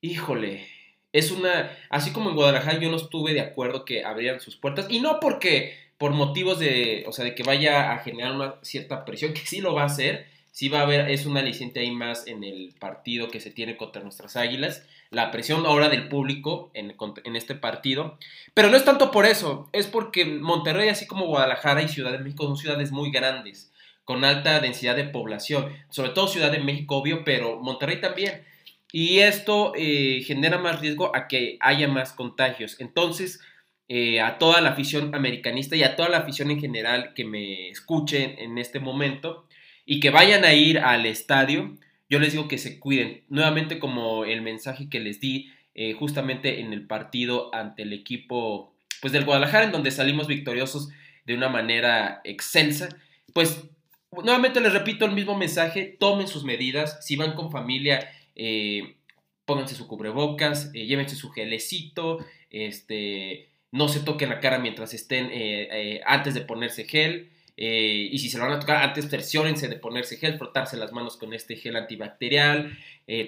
híjole, 0.00 0.66
es 1.12 1.30
una, 1.30 1.76
así 1.90 2.10
como 2.10 2.30
en 2.30 2.36
Guadalajara 2.36 2.80
yo 2.80 2.90
no 2.90 2.96
estuve 2.96 3.34
de 3.34 3.42
acuerdo 3.42 3.84
que 3.84 4.02
abrieran 4.02 4.40
sus 4.40 4.56
puertas, 4.56 4.86
y 4.88 5.00
no 5.00 5.20
porque, 5.20 5.76
por 5.98 6.12
motivos 6.12 6.58
de, 6.58 7.04
o 7.06 7.12
sea, 7.12 7.26
de 7.26 7.34
que 7.34 7.42
vaya 7.42 7.92
a 7.92 7.98
generar 7.98 8.32
una 8.32 8.54
cierta 8.62 9.04
presión, 9.04 9.34
que 9.34 9.44
sí 9.44 9.60
lo 9.60 9.74
va 9.74 9.82
a 9.82 9.86
hacer, 9.88 10.26
sí 10.52 10.68
va 10.68 10.80
a 10.80 10.82
haber, 10.82 11.10
es 11.10 11.24
un 11.24 11.36
aliciente 11.36 11.80
ahí 11.80 11.90
más 11.90 12.26
en 12.26 12.44
el 12.44 12.74
partido 12.78 13.28
que 13.28 13.40
se 13.40 13.50
tiene 13.50 13.78
contra 13.78 14.02
nuestras 14.02 14.36
águilas, 14.36 14.86
la 15.10 15.30
presión 15.30 15.64
ahora 15.64 15.88
del 15.88 16.08
público 16.08 16.70
en, 16.74 16.94
este 17.34 17.54
partido, 17.54 18.18
pero 18.52 18.68
no 18.68 18.76
es 18.76 18.84
tanto 18.84 19.10
por 19.10 19.24
eso, 19.24 19.70
es 19.72 19.86
porque 19.86 20.26
Monterrey, 20.26 20.90
así 20.90 21.06
como 21.06 21.26
Guadalajara 21.26 21.82
y 21.82 21.88
Ciudad 21.88 22.12
de 22.12 22.18
México, 22.18 22.44
son 22.44 22.58
ciudades 22.58 22.92
muy 22.92 23.10
grandes, 23.10 23.72
con 24.04 24.24
alta 24.24 24.60
densidad 24.60 24.94
de 24.94 25.04
población, 25.04 25.72
sobre 25.88 26.10
todo 26.10 26.28
Ciudad 26.28 26.52
de 26.52 26.60
México, 26.60 26.96
obvio, 26.96 27.24
pero 27.24 27.58
Monterrey 27.58 28.00
también. 28.00 28.44
Y 28.92 29.20
esto 29.20 29.72
eh, 29.74 30.22
genera 30.26 30.58
más 30.58 30.80
riesgo 30.80 31.16
a 31.16 31.28
que 31.28 31.56
haya 31.60 31.88
más 31.88 32.12
contagios. 32.12 32.78
Entonces, 32.78 33.40
eh, 33.88 34.20
a 34.20 34.36
toda 34.36 34.60
la 34.60 34.70
afición 34.70 35.14
americanista 35.14 35.76
y 35.76 35.82
a 35.82 35.96
toda 35.96 36.10
la 36.10 36.18
afición 36.18 36.50
en 36.50 36.60
general 36.60 37.14
que 37.14 37.24
me 37.24 37.70
escuchen 37.70 38.34
en 38.38 38.58
este 38.58 38.80
momento 38.80 39.46
y 39.84 40.00
que 40.00 40.10
vayan 40.10 40.44
a 40.44 40.54
ir 40.54 40.78
al 40.78 41.06
estadio, 41.06 41.76
yo 42.08 42.18
les 42.18 42.32
digo 42.32 42.48
que 42.48 42.58
se 42.58 42.78
cuiden. 42.78 43.22
Nuevamente 43.28 43.78
como 43.78 44.24
el 44.24 44.42
mensaje 44.42 44.88
que 44.88 45.00
les 45.00 45.20
di 45.20 45.50
eh, 45.74 45.94
justamente 45.94 46.60
en 46.60 46.72
el 46.72 46.86
partido 46.86 47.54
ante 47.54 47.82
el 47.82 47.92
equipo 47.92 48.72
pues 49.00 49.12
del 49.12 49.24
Guadalajara, 49.24 49.64
en 49.64 49.72
donde 49.72 49.90
salimos 49.90 50.28
victoriosos 50.28 50.90
de 51.24 51.34
una 51.34 51.48
manera 51.48 52.20
excelsa, 52.24 52.88
pues 53.32 53.64
nuevamente 54.12 54.60
les 54.60 54.72
repito 54.72 55.04
el 55.04 55.12
mismo 55.12 55.36
mensaje, 55.36 55.96
tomen 55.98 56.28
sus 56.28 56.44
medidas, 56.44 57.04
si 57.04 57.16
van 57.16 57.34
con 57.34 57.50
familia, 57.50 58.08
eh, 58.36 58.96
pónganse 59.44 59.74
su 59.74 59.88
cubrebocas, 59.88 60.70
eh, 60.74 60.86
llévense 60.86 61.16
su 61.16 61.30
gelecito, 61.30 62.24
este, 62.50 63.48
no 63.70 63.88
se 63.88 64.00
toquen 64.00 64.28
la 64.28 64.40
cara 64.40 64.58
mientras 64.58 64.94
estén 64.94 65.30
eh, 65.32 66.00
antes 66.04 66.34
de 66.34 66.42
ponerse 66.42 66.84
gel. 66.84 67.30
Y 67.56 68.18
si 68.18 68.28
se 68.28 68.38
lo 68.38 68.44
van 68.44 68.54
a 68.54 68.60
tocar 68.60 68.82
antes, 68.82 69.08
cerciórense 69.08 69.68
de 69.68 69.76
ponerse 69.76 70.16
gel, 70.16 70.38
frotarse 70.38 70.76
las 70.76 70.92
manos 70.92 71.16
con 71.16 71.34
este 71.34 71.56
gel 71.56 71.76
antibacterial, 71.76 72.76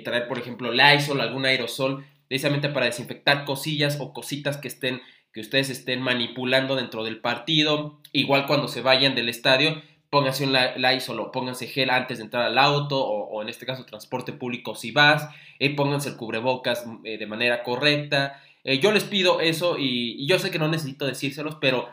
traer, 0.02 0.26
por 0.26 0.38
ejemplo, 0.38 0.72
Lysol, 0.72 1.20
algún 1.20 1.46
aerosol, 1.46 2.04
precisamente 2.28 2.68
para 2.70 2.86
desinfectar 2.86 3.44
cosillas 3.44 3.98
o 4.00 4.12
cositas 4.12 4.56
que 4.56 4.68
estén 4.68 5.00
que 5.34 5.40
ustedes 5.40 5.68
estén 5.68 6.00
manipulando 6.00 6.76
dentro 6.76 7.04
del 7.04 7.18
partido. 7.18 7.98
Igual 8.12 8.46
cuando 8.46 8.68
se 8.68 8.80
vayan 8.80 9.16
del 9.16 9.28
estadio, 9.28 9.82
pónganse 10.08 10.44
un 10.44 10.52
Lysol 10.52 11.18
o 11.18 11.32
pónganse 11.32 11.66
gel 11.66 11.90
antes 11.90 12.18
de 12.18 12.24
entrar 12.24 12.44
al 12.44 12.56
auto 12.56 13.04
o, 13.04 13.42
en 13.42 13.48
este 13.48 13.66
caso 13.66 13.84
transporte 13.84 14.32
público 14.32 14.76
si 14.76 14.92
vas, 14.92 15.28
eh, 15.58 15.74
pónganse 15.74 16.10
el 16.10 16.16
cubrebocas 16.16 16.86
eh, 17.02 17.18
de 17.18 17.26
manera 17.26 17.64
correcta. 17.64 18.40
Eh, 18.62 18.78
yo 18.78 18.92
les 18.92 19.02
pido 19.02 19.40
eso 19.40 19.76
y, 19.76 20.24
yo 20.24 20.38
sé 20.38 20.52
que 20.52 20.60
no 20.60 20.68
necesito 20.68 21.04
decírselos, 21.04 21.56
pero 21.60 21.88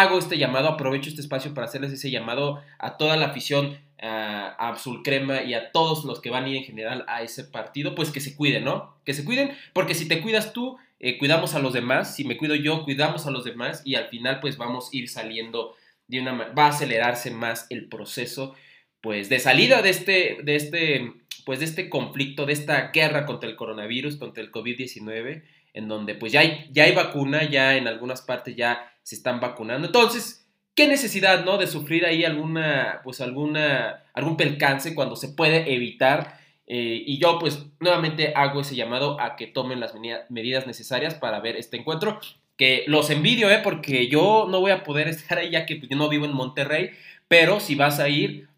hago 0.00 0.18
este 0.18 0.38
llamado, 0.38 0.68
aprovecho 0.68 1.08
este 1.08 1.20
espacio 1.20 1.54
para 1.54 1.66
hacerles 1.66 1.92
ese 1.92 2.10
llamado 2.10 2.60
a 2.78 2.96
toda 2.96 3.16
la 3.16 3.26
afición 3.26 3.78
a 4.02 4.70
Azul 4.70 5.02
Crema 5.02 5.42
y 5.42 5.54
a 5.54 5.70
todos 5.70 6.04
los 6.04 6.20
que 6.20 6.30
van 6.30 6.44
a 6.44 6.48
ir 6.48 6.56
en 6.56 6.64
general 6.64 7.04
a 7.08 7.22
ese 7.22 7.44
partido, 7.44 7.94
pues 7.94 8.10
que 8.10 8.20
se 8.20 8.36
cuiden, 8.36 8.64
¿no? 8.64 8.96
Que 9.04 9.14
se 9.14 9.24
cuiden, 9.24 9.56
porque 9.72 9.94
si 9.94 10.06
te 10.08 10.20
cuidas 10.20 10.52
tú, 10.52 10.76
cuidamos 11.18 11.54
a 11.54 11.60
los 11.60 11.72
demás, 11.72 12.14
si 12.14 12.24
me 12.24 12.36
cuido 12.36 12.54
yo, 12.54 12.84
cuidamos 12.84 13.26
a 13.26 13.30
los 13.30 13.44
demás 13.44 13.82
y 13.84 13.94
al 13.94 14.08
final 14.08 14.40
pues 14.40 14.56
vamos 14.56 14.90
a 14.92 14.96
ir 14.96 15.08
saliendo 15.08 15.74
va 16.12 16.66
a 16.66 16.68
acelerarse 16.68 17.30
más 17.30 17.66
el 17.70 17.88
proceso 17.88 18.54
pues 19.00 19.28
de 19.28 19.38
salida 19.38 19.82
de 19.82 19.90
este, 19.90 20.38
de 20.42 20.56
este, 20.56 21.12
pues 21.44 21.58
de 21.58 21.66
este 21.66 21.90
conflicto, 21.90 22.46
de 22.46 22.54
esta 22.54 22.90
guerra 22.90 23.26
contra 23.26 23.50
el 23.50 23.56
coronavirus, 23.56 24.16
contra 24.16 24.42
el 24.42 24.50
COVID-19, 24.50 25.42
en 25.74 25.88
donde 25.88 26.14
pues 26.14 26.32
ya 26.32 26.40
hay, 26.40 26.70
ya 26.72 26.84
hay 26.84 26.94
vacuna, 26.94 27.48
ya 27.48 27.76
en 27.76 27.86
algunas 27.86 28.22
partes 28.22 28.56
ya 28.56 28.93
se 29.04 29.14
están 29.14 29.38
vacunando. 29.38 29.86
Entonces, 29.86 30.44
¿qué 30.74 30.88
necesidad, 30.88 31.44
no, 31.44 31.56
de 31.56 31.68
sufrir 31.68 32.04
ahí 32.04 32.24
alguna, 32.24 33.00
pues 33.04 33.20
alguna, 33.20 34.02
algún 34.12 34.36
percance 34.36 34.96
cuando 34.96 35.14
se 35.14 35.28
puede 35.28 35.72
evitar? 35.72 36.40
Eh, 36.66 37.02
y 37.06 37.18
yo 37.18 37.38
pues 37.38 37.66
nuevamente 37.78 38.32
hago 38.34 38.62
ese 38.62 38.74
llamado 38.74 39.20
a 39.20 39.36
que 39.36 39.46
tomen 39.46 39.80
las 39.80 39.94
medidas 40.30 40.66
necesarias 40.66 41.14
para 41.14 41.38
ver 41.40 41.56
este 41.56 41.76
encuentro 41.76 42.18
que 42.56 42.84
los 42.86 43.10
envidio, 43.10 43.50
¿eh? 43.50 43.60
Porque 43.62 44.08
yo 44.08 44.46
no 44.48 44.60
voy 44.60 44.70
a 44.70 44.84
poder 44.84 45.08
estar 45.08 45.38
ahí 45.38 45.50
ya 45.50 45.66
que 45.66 45.78
yo 45.78 45.96
no 45.96 46.08
vivo 46.08 46.24
en 46.24 46.32
Monterrey, 46.32 46.90
pero 47.28 47.60
si 47.60 47.74
vas 47.74 48.00
a 48.00 48.08
ir, 48.08 48.48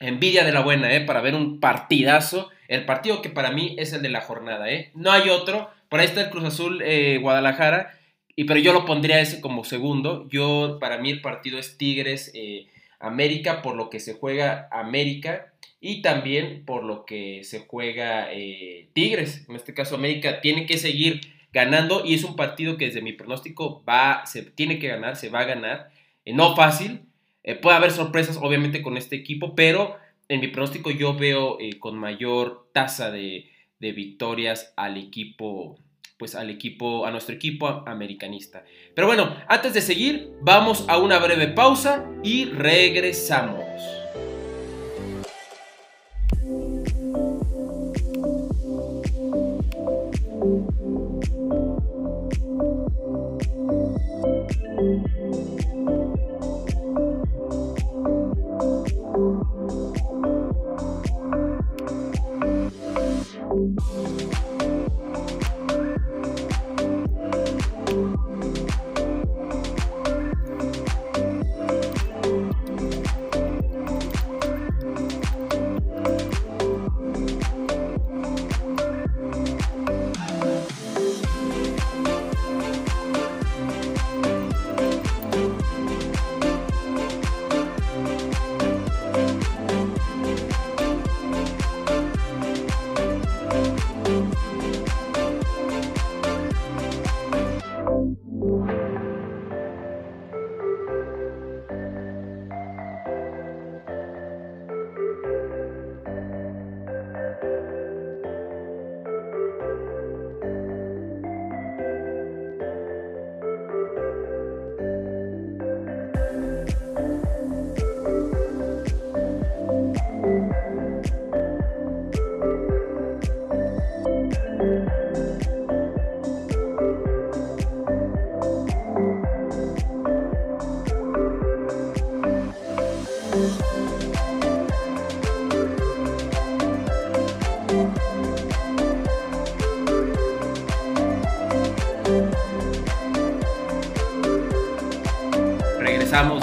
envidia 0.00 0.44
de 0.44 0.52
la 0.52 0.60
buena, 0.60 0.92
¿eh? 0.94 1.00
Para 1.00 1.20
ver 1.20 1.34
un 1.34 1.60
partidazo, 1.60 2.50
el 2.68 2.84
partido 2.84 3.22
que 3.22 3.30
para 3.30 3.50
mí 3.50 3.76
es 3.78 3.92
el 3.92 4.02
de 4.02 4.08
la 4.08 4.20
jornada, 4.20 4.70
¿eh? 4.70 4.90
No 4.94 5.12
hay 5.12 5.28
otro, 5.28 5.70
por 5.88 6.00
ahí 6.00 6.06
está 6.06 6.22
el 6.22 6.30
Cruz 6.30 6.44
Azul 6.44 6.82
eh, 6.82 7.18
Guadalajara, 7.20 7.97
y, 8.38 8.44
pero 8.44 8.60
yo 8.60 8.72
lo 8.72 8.84
pondría 8.84 9.20
ese 9.20 9.40
como 9.40 9.64
segundo, 9.64 10.28
yo, 10.28 10.78
para 10.80 10.98
mí 10.98 11.10
el 11.10 11.20
partido 11.20 11.58
es 11.58 11.76
Tigres 11.76 12.30
eh, 12.34 12.68
América, 13.00 13.62
por 13.62 13.74
lo 13.74 13.90
que 13.90 13.98
se 13.98 14.14
juega 14.14 14.68
América, 14.70 15.52
y 15.80 16.02
también 16.02 16.62
por 16.64 16.84
lo 16.84 17.04
que 17.04 17.42
se 17.42 17.58
juega 17.58 18.32
eh, 18.32 18.90
Tigres, 18.92 19.44
en 19.48 19.56
este 19.56 19.74
caso 19.74 19.96
América 19.96 20.40
tiene 20.40 20.66
que 20.66 20.78
seguir 20.78 21.34
ganando 21.52 22.04
y 22.04 22.14
es 22.14 22.22
un 22.22 22.36
partido 22.36 22.76
que 22.76 22.84
desde 22.84 23.02
mi 23.02 23.12
pronóstico 23.12 23.82
va, 23.82 24.24
se 24.24 24.44
tiene 24.44 24.78
que 24.78 24.86
ganar, 24.86 25.16
se 25.16 25.30
va 25.30 25.40
a 25.40 25.44
ganar, 25.44 25.90
eh, 26.24 26.32
no 26.32 26.54
fácil, 26.54 27.00
puede 27.60 27.76
haber 27.76 27.90
sorpresas 27.90 28.38
obviamente 28.40 28.82
con 28.82 28.96
este 28.96 29.16
equipo, 29.16 29.56
pero 29.56 29.96
en 30.28 30.42
mi 30.42 30.46
pronóstico 30.46 30.92
yo 30.92 31.16
veo 31.16 31.58
con 31.80 31.98
mayor 31.98 32.68
tasa 32.72 33.10
de, 33.10 33.50
victorias 33.80 34.72
al 34.76 34.96
equipo, 34.96 35.80
pues 36.18 36.34
al 36.34 36.50
equipo, 36.50 37.06
a 37.06 37.10
nuestro 37.10 37.34
equipo 37.34 37.68
americanista. 37.86 38.64
Pero 38.94 39.06
bueno, 39.06 39.36
antes 39.46 39.72
de 39.72 39.80
seguir, 39.80 40.32
vamos 40.42 40.84
a 40.88 40.98
una 40.98 41.18
breve 41.18 41.48
pausa 41.48 42.04
y 42.22 42.46
regresamos. 42.46 43.64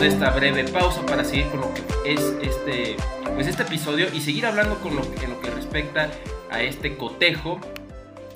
Esta 0.05 0.29
breve 0.29 0.63
pausa 0.65 1.03
para 1.03 1.23
seguir 1.23 1.47
con 1.47 1.61
lo 1.61 1.73
que 1.73 1.81
es 2.05 2.21
este, 2.43 2.95
pues 3.33 3.47
este 3.47 3.63
episodio 3.63 4.05
y 4.13 4.21
seguir 4.21 4.45
hablando 4.45 4.79
con 4.79 4.95
lo, 4.95 5.01
en 5.01 5.31
lo 5.31 5.41
que 5.41 5.49
respecta 5.49 6.11
a 6.51 6.61
este 6.61 6.95
cotejo, 6.95 7.59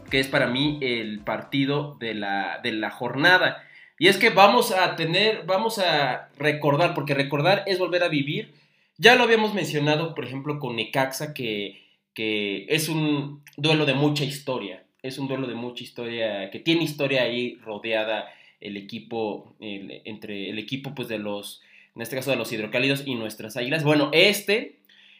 que 0.09 0.19
es 0.19 0.27
para 0.27 0.47
mí 0.47 0.79
el 0.81 1.19
partido 1.19 1.95
de 1.99 2.15
la, 2.15 2.59
de 2.63 2.71
la 2.71 2.89
jornada. 2.89 3.63
Y 3.99 4.07
es 4.07 4.17
que 4.17 4.31
vamos 4.31 4.71
a 4.71 4.95
tener, 4.95 5.43
vamos 5.45 5.77
a 5.77 6.29
recordar, 6.39 6.95
porque 6.95 7.13
recordar 7.13 7.63
es 7.67 7.77
volver 7.77 8.01
a 8.01 8.07
vivir. 8.07 8.51
Ya 8.97 9.13
lo 9.13 9.23
habíamos 9.23 9.53
mencionado, 9.53 10.15
por 10.15 10.25
ejemplo, 10.25 10.57
con 10.57 10.75
Necaxa, 10.75 11.35
que, 11.35 11.83
que 12.15 12.65
es 12.69 12.89
un 12.89 13.43
duelo 13.57 13.85
de 13.85 13.93
mucha 13.93 14.23
historia. 14.23 14.85
Es 15.03 15.19
un 15.19 15.27
duelo 15.27 15.45
de 15.45 15.53
mucha 15.53 15.83
historia, 15.83 16.49
que 16.49 16.59
tiene 16.59 16.83
historia 16.83 17.21
ahí 17.21 17.59
rodeada 17.63 18.27
el 18.61 18.77
equipo, 18.77 19.55
entre 19.59 20.49
el 20.49 20.59
equipo 20.59 20.93
pues 20.95 21.07
de 21.07 21.19
los, 21.19 21.61
en 21.95 22.01
este 22.01 22.15
caso 22.15 22.31
de 22.31 22.37
los 22.37 22.51
hidrocálidos 22.51 23.03
y 23.05 23.15
nuestras 23.15 23.57
águilas. 23.57 23.83
Bueno, 23.83 24.09
este 24.13 24.79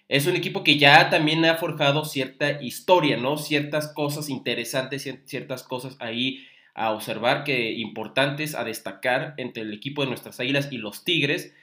es 0.10 0.25
un 0.25 0.36
equipo 0.36 0.63
que 0.63 0.77
ya 0.77 1.10
también 1.10 1.46
ha 1.46 1.55
forjado 1.55 2.03
cierta 2.03 2.62
historia, 2.62 3.17
¿no? 3.17 3.38
Ciertas 3.38 3.93
cosas 3.93 4.29
interesantes, 4.29 5.08
ciertas 5.25 5.63
cosas 5.63 5.96
ahí 6.00 6.46
a 6.74 6.91
observar 6.91 7.43
que 7.43 7.74
importantes 7.74 8.55
a 8.55 8.63
destacar 8.63 9.34
entre 9.38 9.63
el 9.63 9.74
equipo 9.74 10.01
de 10.01 10.08
nuestras 10.08 10.39
águilas 10.39 10.69
y 10.72 10.77
los 10.77 11.03
tigres. 11.03 11.53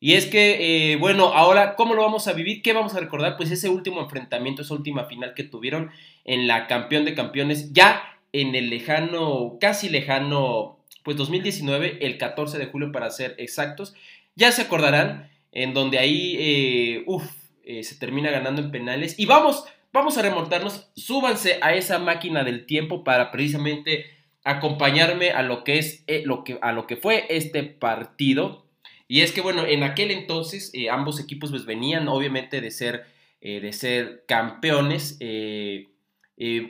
Y 0.00 0.14
es 0.14 0.26
que, 0.26 0.92
eh, 0.92 0.96
bueno, 0.96 1.28
ahora, 1.28 1.76
¿cómo 1.76 1.94
lo 1.94 2.02
vamos 2.02 2.28
a 2.28 2.34
vivir? 2.34 2.60
¿Qué 2.60 2.74
vamos 2.74 2.94
a 2.94 3.00
recordar? 3.00 3.38
Pues 3.38 3.50
ese 3.50 3.70
último 3.70 4.02
enfrentamiento, 4.02 4.62
esa 4.62 4.74
última 4.74 5.04
final 5.04 5.32
que 5.32 5.44
tuvieron 5.44 5.90
en 6.24 6.46
la 6.46 6.66
campeón 6.66 7.06
de 7.06 7.14
campeones, 7.14 7.72
ya 7.72 8.02
en 8.32 8.54
el 8.54 8.68
lejano, 8.68 9.56
casi 9.60 9.88
lejano, 9.88 10.73
pues 11.04 11.16
2019, 11.16 12.04
el 12.04 12.18
14 12.18 12.58
de 12.58 12.66
julio 12.66 12.90
para 12.90 13.10
ser 13.10 13.36
exactos. 13.38 13.94
Ya 14.34 14.50
se 14.50 14.62
acordarán, 14.62 15.30
en 15.52 15.74
donde 15.74 15.98
ahí, 15.98 16.36
eh, 16.38 17.04
uff, 17.06 17.30
eh, 17.62 17.84
se 17.84 17.94
termina 17.94 18.30
ganando 18.30 18.60
en 18.60 18.72
penales. 18.72 19.18
Y 19.18 19.26
vamos, 19.26 19.64
vamos 19.92 20.18
a 20.18 20.22
remontarnos, 20.22 20.90
súbanse 20.96 21.58
a 21.62 21.74
esa 21.74 21.98
máquina 21.98 22.42
del 22.42 22.66
tiempo 22.66 23.04
para 23.04 23.30
precisamente 23.30 24.06
acompañarme 24.42 25.30
a 25.30 25.42
lo 25.42 25.62
que 25.62 25.78
es, 25.78 26.04
lo 26.24 26.42
que, 26.42 26.58
a 26.60 26.72
lo 26.72 26.86
que 26.86 26.96
fue 26.96 27.26
este 27.28 27.62
partido 27.62 28.64
y 29.06 29.20
es 29.20 29.32
que, 29.32 29.40
bueno, 29.40 29.66
en 29.66 29.82
aquel 29.82 30.10
entonces 30.10 30.70
eh, 30.74 30.88
ambos 30.90 31.20
equipos 31.20 31.50
pues 31.50 31.66
venían 31.66 32.08
obviamente 32.08 32.60
de 32.60 32.70
ser, 32.70 33.06
eh, 33.40 33.60
de 33.60 33.72
ser 33.72 34.24
campeones. 34.26 35.16
Eh, 35.20 35.88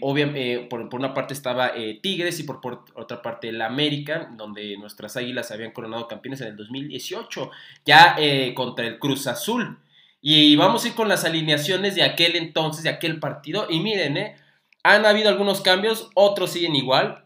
obviamente, 0.00 0.66
por, 0.68 0.94
una 0.94 1.14
parte 1.14 1.34
estaba 1.34 1.72
Tigres 2.02 2.38
y 2.40 2.44
por, 2.44 2.60
otra 2.94 3.22
parte 3.22 3.48
el 3.48 3.60
América, 3.62 4.30
donde 4.36 4.76
nuestras 4.76 5.16
águilas 5.16 5.50
habían 5.50 5.72
coronado 5.72 6.08
campeones 6.08 6.40
en 6.40 6.48
el 6.48 6.56
2018, 6.56 7.50
ya 7.84 8.16
contra 8.54 8.86
el 8.86 8.98
Cruz 8.98 9.26
Azul. 9.26 9.78
Y 10.20 10.56
vamos 10.56 10.84
a 10.84 10.88
ir 10.88 10.94
con 10.94 11.08
las 11.08 11.24
alineaciones 11.24 11.94
de 11.94 12.02
aquel 12.02 12.36
entonces, 12.36 12.84
de 12.84 12.90
aquel 12.90 13.20
partido. 13.20 13.66
Y 13.68 13.80
miren, 13.80 14.34
han 14.82 15.06
habido 15.06 15.28
algunos 15.28 15.60
cambios, 15.60 16.10
otros 16.14 16.52
siguen 16.52 16.76
igual. 16.76 17.24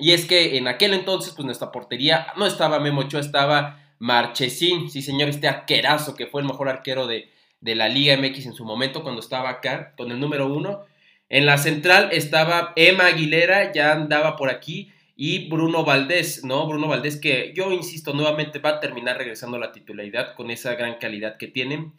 Y 0.00 0.12
es 0.12 0.26
que 0.26 0.56
en 0.56 0.68
aquel 0.68 0.94
entonces, 0.94 1.32
pues 1.34 1.44
nuestra 1.44 1.72
portería 1.72 2.28
no 2.36 2.46
estaba 2.46 2.80
Memo 2.80 3.02
Ochoa, 3.02 3.20
estaba 3.20 3.80
Marchesín, 3.98 4.90
sí 4.90 5.02
señor, 5.02 5.28
este 5.28 5.48
arquerazo 5.48 6.14
que 6.14 6.26
fue 6.26 6.40
el 6.40 6.46
mejor 6.46 6.68
arquero 6.68 7.06
de, 7.06 7.30
la 7.60 7.88
Liga 7.88 8.16
MX 8.16 8.46
en 8.46 8.54
su 8.54 8.64
momento 8.64 9.02
cuando 9.02 9.20
estaba 9.20 9.50
acá 9.50 9.94
con 9.96 10.10
el 10.10 10.20
número 10.20 10.46
uno. 10.52 10.84
En 11.28 11.46
la 11.46 11.58
central 11.58 12.08
estaba 12.12 12.72
Emma 12.76 13.06
Aguilera, 13.06 13.72
ya 13.72 13.92
andaba 13.92 14.36
por 14.36 14.50
aquí, 14.50 14.92
y 15.20 15.48
Bruno 15.48 15.84
Valdés, 15.84 16.44
¿no? 16.44 16.66
Bruno 16.68 16.86
Valdés 16.86 17.20
que 17.20 17.52
yo 17.54 17.72
insisto 17.72 18.14
nuevamente 18.14 18.60
va 18.60 18.70
a 18.70 18.80
terminar 18.80 19.18
regresando 19.18 19.56
a 19.56 19.60
la 19.60 19.72
titularidad 19.72 20.36
con 20.36 20.50
esa 20.52 20.74
gran 20.76 20.98
calidad 20.98 21.36
que 21.36 21.48
tiene. 21.48 21.90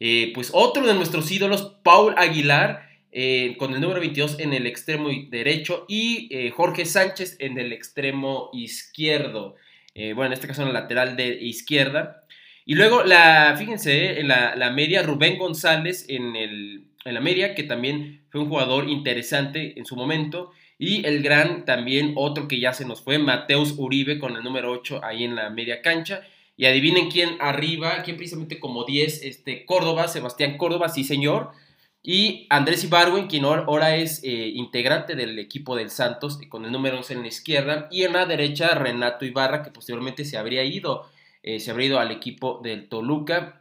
Eh, 0.00 0.32
pues 0.34 0.50
otro 0.54 0.86
de 0.86 0.94
nuestros 0.94 1.30
ídolos, 1.30 1.76
Paul 1.84 2.14
Aguilar, 2.16 2.88
eh, 3.12 3.56
con 3.58 3.74
el 3.74 3.80
número 3.82 4.00
22 4.00 4.40
en 4.40 4.54
el 4.54 4.66
extremo 4.66 5.10
derecho 5.28 5.84
y 5.86 6.28
eh, 6.30 6.50
Jorge 6.50 6.86
Sánchez 6.86 7.36
en 7.40 7.58
el 7.58 7.74
extremo 7.74 8.48
izquierdo. 8.54 9.54
Bueno, 9.94 10.24
en 10.24 10.32
este 10.32 10.46
caso 10.46 10.62
en 10.62 10.72
la 10.72 10.80
lateral 10.80 11.16
de 11.16 11.34
izquierda. 11.42 12.24
Y 12.64 12.76
luego, 12.76 13.02
la, 13.02 13.54
fíjense, 13.58 14.20
en 14.20 14.28
la, 14.28 14.72
media, 14.74 15.02
Rubén 15.02 15.36
González 15.36 16.06
en, 16.08 16.34
el, 16.36 16.86
en 17.04 17.14
la 17.14 17.20
media, 17.20 17.54
que 17.54 17.62
también 17.62 18.24
fue 18.30 18.40
un 18.40 18.48
jugador 18.48 18.88
interesante 18.88 19.78
en 19.78 19.84
su 19.84 19.96
momento. 19.96 20.52
Y 20.78 21.06
el 21.06 21.22
gran, 21.22 21.64
también 21.64 22.12
otro 22.16 22.48
que 22.48 22.60
ya 22.60 22.72
se 22.72 22.84
nos 22.84 23.02
fue, 23.02 23.18
Mateus 23.18 23.74
Uribe 23.76 24.18
con 24.18 24.36
el 24.36 24.42
número 24.42 24.70
8 24.72 25.00
ahí 25.04 25.24
en 25.24 25.36
la 25.36 25.50
media 25.50 25.82
cancha. 25.82 26.22
Y 26.56 26.66
adivinen 26.66 27.10
quién 27.10 27.36
arriba, 27.40 28.02
quién 28.04 28.16
precisamente 28.16 28.60
como 28.60 28.84
10, 28.84 29.22
este, 29.22 29.64
Córdoba, 29.64 30.08
Sebastián 30.08 30.56
Córdoba, 30.56 30.88
sí 30.88 31.04
señor. 31.04 31.52
Y 32.02 32.46
Andrés 32.50 32.82
Ibarwen, 32.82 33.28
quien 33.28 33.44
ahora 33.44 33.96
es 33.96 34.24
eh, 34.24 34.48
integrante 34.54 35.14
del 35.14 35.38
equipo 35.38 35.76
del 35.76 35.90
Santos, 35.90 36.38
con 36.48 36.64
el 36.64 36.72
número 36.72 36.96
11 36.96 37.14
en 37.14 37.22
la 37.22 37.28
izquierda. 37.28 37.88
Y 37.90 38.02
en 38.02 38.12
la 38.14 38.26
derecha, 38.26 38.74
Renato 38.74 39.24
Ibarra, 39.24 39.62
que 39.62 39.70
posteriormente 39.70 40.24
se 40.24 40.36
habría 40.36 40.64
ido, 40.64 41.08
eh, 41.42 41.60
se 41.60 41.70
habría 41.70 41.86
ido 41.86 42.00
al 42.00 42.10
equipo 42.10 42.60
del 42.62 42.88
Toluca. 42.88 43.60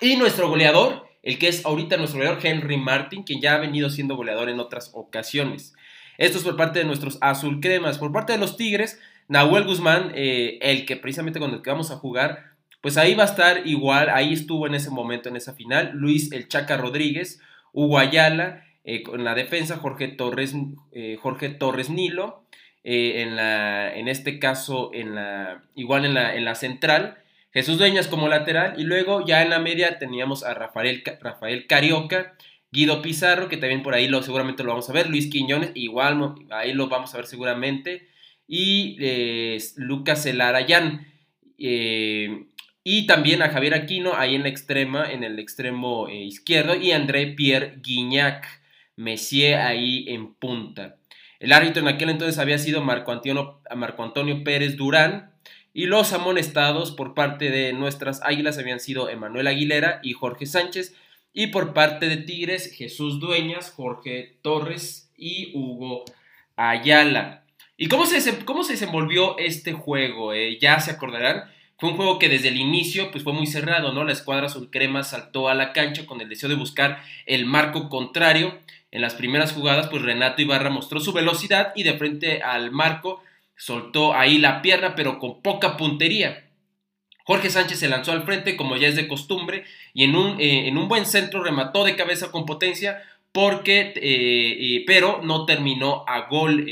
Y 0.00 0.16
nuestro 0.16 0.48
goleador, 0.48 1.05
el 1.26 1.40
que 1.40 1.48
es 1.48 1.66
ahorita 1.66 1.96
nuestro 1.96 2.20
goleador, 2.20 2.46
Henry 2.46 2.76
Martin, 2.76 3.24
quien 3.24 3.40
ya 3.40 3.56
ha 3.56 3.58
venido 3.58 3.90
siendo 3.90 4.14
goleador 4.14 4.48
en 4.48 4.60
otras 4.60 4.92
ocasiones. 4.94 5.74
Esto 6.18 6.38
es 6.38 6.44
por 6.44 6.56
parte 6.56 6.78
de 6.78 6.84
nuestros 6.84 7.18
azul 7.20 7.58
cremas. 7.60 7.98
Por 7.98 8.12
parte 8.12 8.32
de 8.32 8.38
los 8.38 8.56
Tigres, 8.56 9.00
Nahuel 9.26 9.64
Guzmán, 9.64 10.12
eh, 10.14 10.60
el 10.62 10.86
que 10.86 10.96
precisamente 10.96 11.40
con 11.40 11.50
el 11.50 11.62
que 11.62 11.70
vamos 11.70 11.90
a 11.90 11.96
jugar, 11.96 12.44
pues 12.80 12.96
ahí 12.96 13.14
va 13.14 13.24
a 13.24 13.26
estar 13.26 13.66
igual, 13.66 14.08
ahí 14.10 14.32
estuvo 14.32 14.68
en 14.68 14.76
ese 14.76 14.90
momento, 14.90 15.28
en 15.28 15.34
esa 15.34 15.52
final. 15.54 15.90
Luis 15.94 16.30
El 16.30 16.46
Chaca 16.46 16.76
Rodríguez, 16.76 17.40
Hugo 17.72 17.98
Ayala, 17.98 18.62
eh, 18.84 19.02
en 19.12 19.24
la 19.24 19.34
defensa 19.34 19.78
Jorge 19.78 20.06
Torres, 20.06 20.54
eh, 20.92 21.18
Jorge 21.20 21.48
Torres 21.48 21.90
Nilo, 21.90 22.44
eh, 22.84 23.22
en, 23.22 23.34
la, 23.34 23.92
en 23.92 24.06
este 24.06 24.38
caso 24.38 24.90
en 24.94 25.16
la, 25.16 25.64
igual 25.74 26.04
en 26.04 26.14
la, 26.14 26.36
en 26.36 26.44
la 26.44 26.54
central, 26.54 27.18
Jesús 27.56 27.78
Dueñas 27.78 28.06
como 28.06 28.28
lateral 28.28 28.74
y 28.76 28.84
luego 28.84 29.24
ya 29.24 29.42
en 29.42 29.48
la 29.48 29.58
media 29.58 29.98
teníamos 29.98 30.44
a 30.44 30.52
Rafael, 30.52 31.02
Rafael 31.22 31.66
Carioca, 31.66 32.36
Guido 32.70 33.00
Pizarro, 33.00 33.48
que 33.48 33.56
también 33.56 33.82
por 33.82 33.94
ahí 33.94 34.08
lo, 34.08 34.22
seguramente 34.22 34.62
lo 34.62 34.72
vamos 34.72 34.90
a 34.90 34.92
ver, 34.92 35.08
Luis 35.08 35.28
Quiñones, 35.30 35.70
igual 35.74 36.34
ahí 36.50 36.74
lo 36.74 36.88
vamos 36.88 37.14
a 37.14 37.16
ver 37.16 37.26
seguramente, 37.26 38.08
y 38.46 38.98
Lucas 39.76 40.26
Elarayán. 40.26 41.06
Y 42.88 43.06
también 43.06 43.40
a 43.40 43.48
Javier 43.48 43.72
Aquino 43.72 44.12
ahí 44.14 44.34
en 44.34 44.42
la 44.42 44.50
extrema, 44.50 45.10
en 45.10 45.24
el 45.24 45.38
extremo 45.38 46.08
eh, 46.08 46.22
izquierdo. 46.22 46.76
Y 46.76 46.92
André 46.92 47.26
Pierre 47.28 47.78
Guignac, 47.82 48.46
Messier 48.96 49.58
ahí 49.58 50.04
en 50.08 50.34
punta. 50.34 50.94
El 51.40 51.52
árbitro 51.52 51.80
en 51.80 51.88
aquel 51.88 52.10
entonces 52.10 52.38
había 52.38 52.58
sido 52.58 52.82
Marco 52.82 53.10
Antonio, 53.10 53.60
Marco 53.74 54.04
Antonio 54.04 54.44
Pérez 54.44 54.76
Durán. 54.76 55.32
Y 55.76 55.84
los 55.84 56.14
amonestados 56.14 56.90
por 56.90 57.12
parte 57.12 57.50
de 57.50 57.74
nuestras 57.74 58.22
águilas 58.22 58.56
habían 58.56 58.80
sido 58.80 59.10
Emanuel 59.10 59.46
Aguilera 59.46 60.00
y 60.02 60.14
Jorge 60.14 60.46
Sánchez. 60.46 60.96
Y 61.34 61.48
por 61.48 61.74
parte 61.74 62.08
de 62.08 62.16
Tigres, 62.16 62.74
Jesús 62.74 63.20
Dueñas, 63.20 63.72
Jorge 63.72 64.38
Torres 64.40 65.12
y 65.18 65.50
Hugo 65.52 66.06
Ayala. 66.56 67.44
¿Y 67.76 67.88
cómo 67.88 68.06
se, 68.06 68.42
cómo 68.46 68.64
se 68.64 68.72
desenvolvió 68.72 69.36
este 69.36 69.74
juego? 69.74 70.32
Eh, 70.32 70.56
ya 70.58 70.80
se 70.80 70.92
acordarán. 70.92 71.44
Fue 71.78 71.90
un 71.90 71.96
juego 71.96 72.18
que 72.18 72.30
desde 72.30 72.48
el 72.48 72.56
inicio 72.56 73.10
pues 73.10 73.22
fue 73.22 73.34
muy 73.34 73.46
cerrado, 73.46 73.92
¿no? 73.92 74.02
La 74.02 74.14
escuadra 74.14 74.48
crema 74.70 75.04
saltó 75.04 75.50
a 75.50 75.54
la 75.54 75.74
cancha 75.74 76.06
con 76.06 76.22
el 76.22 76.30
deseo 76.30 76.48
de 76.48 76.54
buscar 76.54 77.02
el 77.26 77.44
marco 77.44 77.90
contrario. 77.90 78.58
En 78.90 79.02
las 79.02 79.12
primeras 79.12 79.52
jugadas 79.52 79.88
pues 79.88 80.00
Renato 80.00 80.40
Ibarra 80.40 80.70
mostró 80.70 81.00
su 81.00 81.12
velocidad 81.12 81.74
y 81.76 81.82
de 81.82 81.98
frente 81.98 82.40
al 82.40 82.70
marco 82.70 83.20
soltó 83.56 84.14
ahí 84.14 84.38
la 84.38 84.62
pierna 84.62 84.94
pero 84.94 85.18
con 85.18 85.42
poca 85.42 85.76
puntería. 85.76 86.50
Jorge 87.24 87.50
Sánchez 87.50 87.80
se 87.80 87.88
lanzó 87.88 88.12
al 88.12 88.22
frente 88.22 88.56
como 88.56 88.76
ya 88.76 88.86
es 88.86 88.96
de 88.96 89.08
costumbre 89.08 89.64
y 89.92 90.04
en 90.04 90.14
un, 90.14 90.40
eh, 90.40 90.68
en 90.68 90.78
un 90.78 90.88
buen 90.88 91.06
centro 91.06 91.42
remató 91.42 91.84
de 91.84 91.96
cabeza 91.96 92.30
con 92.30 92.46
potencia 92.46 93.02
porque, 93.32 93.92
eh, 93.96 93.96
eh, 93.96 94.84
pero 94.86 95.20
no 95.22 95.44
terminó 95.44 96.04
a 96.06 96.28
gol 96.28 96.66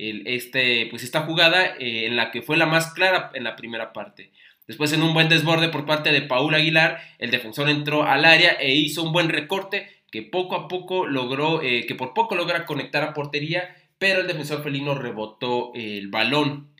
este, 0.00 0.86
pues 0.86 1.02
esta 1.02 1.22
jugada 1.22 1.76
eh, 1.78 2.06
en 2.06 2.16
la 2.16 2.30
que 2.30 2.42
fue 2.42 2.56
la 2.56 2.66
más 2.66 2.92
clara 2.92 3.30
en 3.34 3.44
la 3.44 3.56
primera 3.56 3.92
parte. 3.92 4.30
Después 4.66 4.92
en 4.92 5.02
un 5.02 5.14
buen 5.14 5.28
desborde 5.28 5.68
por 5.68 5.84
parte 5.84 6.12
de 6.12 6.22
Paul 6.22 6.54
Aguilar, 6.54 7.00
el 7.18 7.30
defensor 7.30 7.68
entró 7.68 8.04
al 8.04 8.24
área 8.24 8.52
e 8.52 8.74
hizo 8.74 9.02
un 9.02 9.12
buen 9.12 9.28
recorte 9.28 9.88
que 10.10 10.22
poco 10.22 10.56
a 10.56 10.68
poco 10.68 11.06
logró, 11.06 11.62
eh, 11.62 11.86
que 11.86 11.94
por 11.94 12.14
poco 12.14 12.34
logra 12.34 12.66
conectar 12.66 13.02
a 13.02 13.14
portería, 13.14 13.76
pero 14.00 14.22
el 14.22 14.26
defensor 14.26 14.62
felino 14.64 14.94
rebotó 14.94 15.72
el 15.74 16.08
balón. 16.08 16.70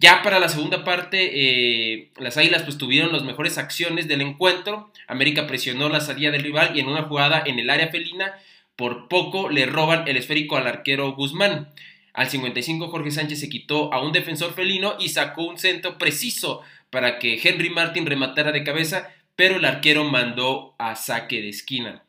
Ya 0.00 0.22
para 0.24 0.40
la 0.40 0.48
segunda 0.48 0.82
parte, 0.82 1.30
eh, 1.32 2.10
las 2.18 2.36
Águilas 2.36 2.64
pues 2.64 2.78
tuvieron 2.78 3.12
las 3.12 3.22
mejores 3.22 3.58
acciones 3.58 4.08
del 4.08 4.22
encuentro. 4.22 4.90
América 5.06 5.46
presionó 5.46 5.88
la 5.88 6.00
salida 6.00 6.32
del 6.32 6.42
rival 6.42 6.76
y 6.76 6.80
en 6.80 6.88
una 6.88 7.04
jugada 7.04 7.44
en 7.46 7.60
el 7.60 7.70
área 7.70 7.88
felina, 7.88 8.34
por 8.74 9.06
poco 9.06 9.48
le 9.48 9.66
roban 9.66 10.08
el 10.08 10.16
esférico 10.16 10.56
al 10.56 10.66
arquero 10.66 11.12
Guzmán. 11.12 11.72
Al 12.12 12.28
55 12.28 12.88
Jorge 12.88 13.12
Sánchez 13.12 13.38
se 13.38 13.48
quitó 13.48 13.94
a 13.94 14.02
un 14.02 14.10
defensor 14.10 14.52
felino 14.52 14.96
y 14.98 15.10
sacó 15.10 15.44
un 15.44 15.58
centro 15.58 15.96
preciso 15.96 16.62
para 16.90 17.20
que 17.20 17.40
Henry 17.40 17.70
Martin 17.70 18.04
rematara 18.04 18.50
de 18.50 18.64
cabeza, 18.64 19.14
pero 19.36 19.56
el 19.56 19.64
arquero 19.64 20.02
mandó 20.02 20.74
a 20.78 20.96
saque 20.96 21.40
de 21.40 21.50
esquina. 21.50 22.02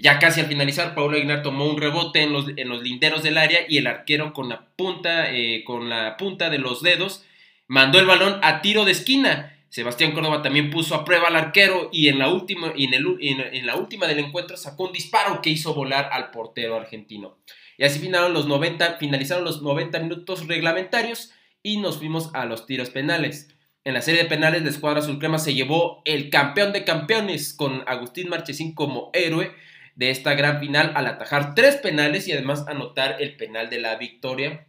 Ya 0.00 0.18
casi 0.18 0.40
al 0.40 0.46
finalizar, 0.46 0.94
Paulo 0.94 1.16
Aguilar 1.16 1.42
tomó 1.42 1.66
un 1.66 1.78
rebote 1.78 2.22
en 2.22 2.32
los, 2.32 2.46
en 2.56 2.68
los 2.68 2.82
linderos 2.82 3.22
del 3.22 3.36
área 3.36 3.60
y 3.68 3.76
el 3.76 3.86
arquero 3.86 4.32
con 4.32 4.48
la, 4.48 4.66
punta, 4.74 5.30
eh, 5.30 5.62
con 5.64 5.90
la 5.90 6.16
punta 6.16 6.48
de 6.48 6.58
los 6.58 6.82
dedos 6.82 7.24
mandó 7.66 8.00
el 8.00 8.06
balón 8.06 8.40
a 8.42 8.62
tiro 8.62 8.84
de 8.84 8.92
esquina. 8.92 9.56
Sebastián 9.68 10.12
Córdoba 10.12 10.42
también 10.42 10.70
puso 10.70 10.94
a 10.94 11.04
prueba 11.04 11.28
al 11.28 11.36
arquero 11.36 11.90
y 11.92 12.08
en 12.08 12.18
la 12.18 12.28
última, 12.28 12.72
y 12.74 12.86
en, 12.86 12.94
el, 12.94 13.16
en, 13.20 13.66
la 13.66 13.76
última 13.76 14.06
del 14.06 14.18
encuentro 14.18 14.56
sacó 14.56 14.84
un 14.84 14.92
disparo 14.92 15.42
que 15.42 15.50
hizo 15.50 15.74
volar 15.74 16.08
al 16.12 16.30
portero 16.30 16.76
argentino. 16.76 17.38
Y 17.76 17.84
así 17.84 17.98
finalizaron 17.98 18.32
los 18.32 18.46
90, 18.48 18.96
finalizaron 18.98 19.44
los 19.44 19.62
90 19.62 20.00
minutos 20.00 20.46
reglamentarios 20.46 21.30
y 21.62 21.76
nos 21.76 21.98
fuimos 21.98 22.30
a 22.34 22.46
los 22.46 22.66
tiros 22.66 22.90
penales. 22.90 23.54
En 23.84 23.94
la 23.94 24.02
serie 24.02 24.22
de 24.22 24.28
penales, 24.28 24.62
la 24.62 24.70
escuadra 24.70 25.00
azulcrema 25.00 25.38
se 25.38 25.54
llevó 25.54 26.02
el 26.06 26.30
campeón 26.30 26.72
de 26.72 26.84
campeones 26.84 27.54
con 27.54 27.84
Agustín 27.86 28.28
Marchesín 28.30 28.74
como 28.74 29.10
héroe 29.12 29.52
de 30.00 30.08
esta 30.08 30.32
gran 30.32 30.60
final 30.60 30.92
al 30.94 31.06
atajar 31.06 31.54
tres 31.54 31.76
penales 31.76 32.26
y 32.26 32.32
además 32.32 32.64
anotar 32.66 33.20
el 33.20 33.36
penal 33.36 33.68
de 33.68 33.80
la 33.80 33.96
victoria 33.96 34.66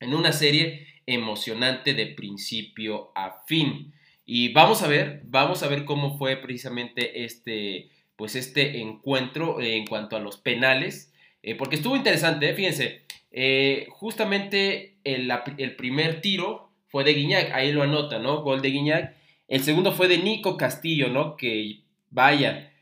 en 0.00 0.14
una 0.14 0.32
serie 0.32 0.88
emocionante 1.06 1.94
de 1.94 2.06
principio 2.06 3.12
a 3.14 3.44
fin. 3.46 3.94
Y 4.26 4.52
vamos 4.52 4.82
a 4.82 4.88
ver, 4.88 5.20
vamos 5.26 5.62
a 5.62 5.68
ver 5.68 5.84
cómo 5.84 6.18
fue 6.18 6.34
precisamente 6.38 7.24
este, 7.24 7.88
pues 8.16 8.34
este 8.34 8.80
encuentro 8.80 9.60
en 9.60 9.86
cuanto 9.86 10.16
a 10.16 10.20
los 10.20 10.38
penales, 10.38 11.12
eh, 11.44 11.54
porque 11.54 11.76
estuvo 11.76 11.94
interesante, 11.94 12.50
¿eh? 12.50 12.54
fíjense, 12.54 13.02
eh, 13.30 13.86
justamente 13.90 14.96
el, 15.04 15.32
el, 15.56 15.76
primer 15.76 16.20
tiro 16.20 16.72
fue 16.88 17.04
de 17.04 17.14
Guiñac, 17.14 17.52
ahí 17.52 17.70
lo 17.70 17.84
anota, 17.84 18.18
¿no? 18.18 18.42
Gol 18.42 18.60
de 18.60 18.70
Guiñac. 18.70 19.14
El 19.46 19.62
segundo 19.62 19.92
fue 19.92 20.08
de 20.08 20.18
Nico 20.18 20.56
Castillo, 20.56 21.10
¿no? 21.10 21.36
Que 21.36 21.82
vaya, 22.10 22.72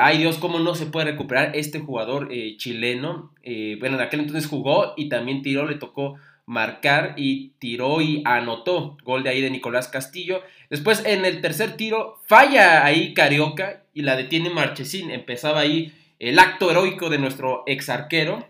ay 0.00 0.18
Dios, 0.18 0.38
cómo 0.38 0.58
no 0.58 0.74
se 0.74 0.86
puede 0.86 1.12
recuperar 1.12 1.56
este 1.56 1.80
jugador 1.80 2.30
chileno. 2.56 3.32
bueno, 3.80 3.96
en 3.96 4.02
aquel 4.02 4.20
entonces 4.20 4.46
jugó 4.48 4.94
y 4.96 5.08
también 5.08 5.42
tiró, 5.42 5.66
le 5.66 5.76
tocó 5.76 6.16
marcar 6.46 7.14
y 7.16 7.50
tiró 7.58 8.00
y 8.00 8.22
anotó. 8.24 8.96
Gol 9.04 9.22
de 9.22 9.30
ahí 9.30 9.40
de 9.40 9.50
Nicolás 9.50 9.88
Castillo. 9.88 10.42
Después 10.70 11.04
en 11.04 11.24
el 11.24 11.40
tercer 11.40 11.76
tiro 11.76 12.20
falla 12.26 12.84
ahí 12.84 13.14
Carioca 13.14 13.84
y 13.94 14.02
la 14.02 14.16
detiene 14.16 14.50
Marchesín. 14.50 15.10
Empezaba 15.10 15.60
ahí 15.60 15.92
el 16.18 16.38
acto 16.38 16.70
heroico 16.70 17.10
de 17.10 17.18
nuestro 17.18 17.62
ex 17.66 17.88
arquero. 17.88 18.48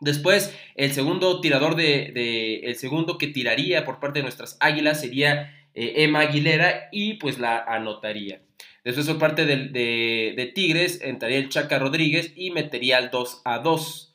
Después 0.00 0.56
el 0.74 0.92
segundo 0.92 1.40
tirador 1.40 1.76
de, 1.76 2.60
el 2.64 2.76
segundo 2.76 3.16
que 3.16 3.28
tiraría 3.28 3.84
por 3.84 4.00
parte 4.00 4.18
de 4.18 4.24
nuestras 4.24 4.56
águilas 4.60 5.00
sería 5.00 5.54
eh, 5.74 6.04
Emma 6.04 6.20
Aguilera 6.20 6.88
y 6.92 7.14
pues 7.14 7.38
la 7.38 7.58
anotaría. 7.58 8.42
Después 8.84 9.06
por 9.06 9.18
parte 9.18 9.46
de, 9.46 10.34
de 10.36 10.52
Tigres 10.54 11.00
entraría 11.02 11.38
el 11.38 11.48
Chaca 11.48 11.78
Rodríguez 11.78 12.32
y 12.36 12.50
metería 12.50 12.98
el 12.98 13.10
2 13.10 13.42
a 13.44 13.58
2. 13.58 14.14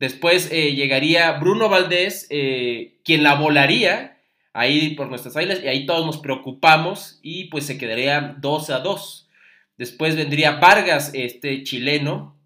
Después 0.00 0.48
eh, 0.50 0.74
llegaría 0.74 1.30
Bruno 1.32 1.68
Valdés, 1.68 2.26
eh, 2.30 2.94
quien 3.04 3.22
la 3.22 3.34
volaría 3.34 4.16
ahí 4.54 4.94
por 4.94 5.08
nuestras 5.08 5.36
águilas, 5.36 5.60
y 5.62 5.68
ahí 5.68 5.84
todos 5.86 6.06
nos 6.06 6.18
preocupamos 6.18 7.20
y 7.22 7.44
pues 7.44 7.66
se 7.66 7.76
quedaría 7.76 8.34
2 8.40 8.70
a 8.70 8.78
2. 8.80 9.28
Después 9.76 10.16
vendría 10.16 10.52
Vargas, 10.52 11.10
este 11.14 11.62
chileno, 11.64 12.36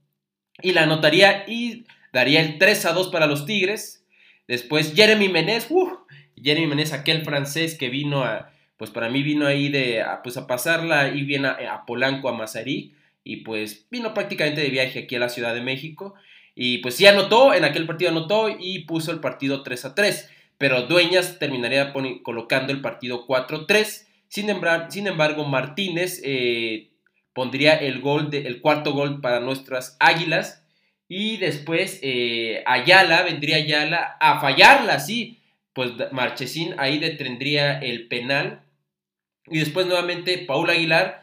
y 0.63 0.73
la 0.73 0.83
anotaría 0.83 1.45
y 1.47 1.87
daría 2.13 2.43
el 2.43 2.59
3 2.59 2.87
a 2.87 2.93
2 2.93 3.09
para 3.09 3.27
los 3.27 3.47
Tigres. 3.47 4.05
Después 4.49 4.93
Jeremy 4.95 5.29
Menez, 5.29 5.69
uh, 5.71 5.97
Jeremy 6.37 6.67
Menez, 6.67 6.93
aquel 6.93 7.25
francés 7.25 7.77
que 7.77 7.89
vino 7.89 8.25
a, 8.25 8.51
pues 8.77 8.91
para 8.91 9.09
mí 9.09 9.23
vino 9.23 9.47
ahí 9.47 9.69
de, 9.69 10.03
a, 10.03 10.23
pues 10.23 10.37
a 10.37 10.47
pasarla 10.47 11.09
y 11.09 11.23
viene 11.23 11.49
a, 11.49 11.85
Polanco, 11.87 12.29
a 12.29 12.33
Mazarí, 12.33 12.95
y 13.23 13.39
pues 13.39 13.87
vino 13.91 14.13
prácticamente 14.15 14.61
de 14.61 14.69
viaje 14.69 15.01
aquí 15.01 15.17
a 15.17 15.21
la 15.21 15.29
Ciudad 15.29 15.55
de 15.55 15.63
México. 15.63 16.15
Y 16.55 16.79
pues 16.79 16.97
sí 16.97 17.07
anotó, 17.07 17.55
en 17.55 17.65
aquel 17.65 17.87
partido 17.87 18.11
anotó 18.11 18.49
y 18.49 18.81
puso 18.81 19.11
el 19.11 19.21
partido 19.21 19.63
3 19.63 19.85
a 19.87 19.95
3. 19.95 20.31
Pero 20.59 20.83
Dueñas 20.83 21.39
terminaría 21.39 21.93
colocando 22.23 22.73
el 22.73 22.81
partido 22.81 23.27
4-3. 23.27 24.07
Sin, 24.29 24.49
sin, 24.89 25.07
embargo, 25.07 25.45
Martínez 25.45 26.21
eh, 26.25 26.91
pondría 27.33 27.75
el, 27.75 28.01
gol 28.01 28.31
de, 28.31 28.47
el 28.47 28.61
cuarto 28.61 28.93
gol 28.93 29.21
para 29.21 29.41
nuestras 29.41 29.97
águilas. 30.01 30.65
Y 31.09 31.39
después 31.39 31.99
eh, 32.03 32.63
Ayala, 32.67 33.23
vendría 33.23 33.57
Ayala 33.57 34.17
a 34.21 34.41
fallarla, 34.41 35.01
sí. 35.01 35.41
Pues 35.73 35.93
Marchesín 36.13 36.75
ahí 36.79 36.99
detendría 36.99 37.79
el 37.79 38.07
penal. 38.07 38.64
Y 39.47 39.59
después 39.59 39.87
nuevamente 39.87 40.39
Paul 40.39 40.71
Aguilar, 40.71 41.23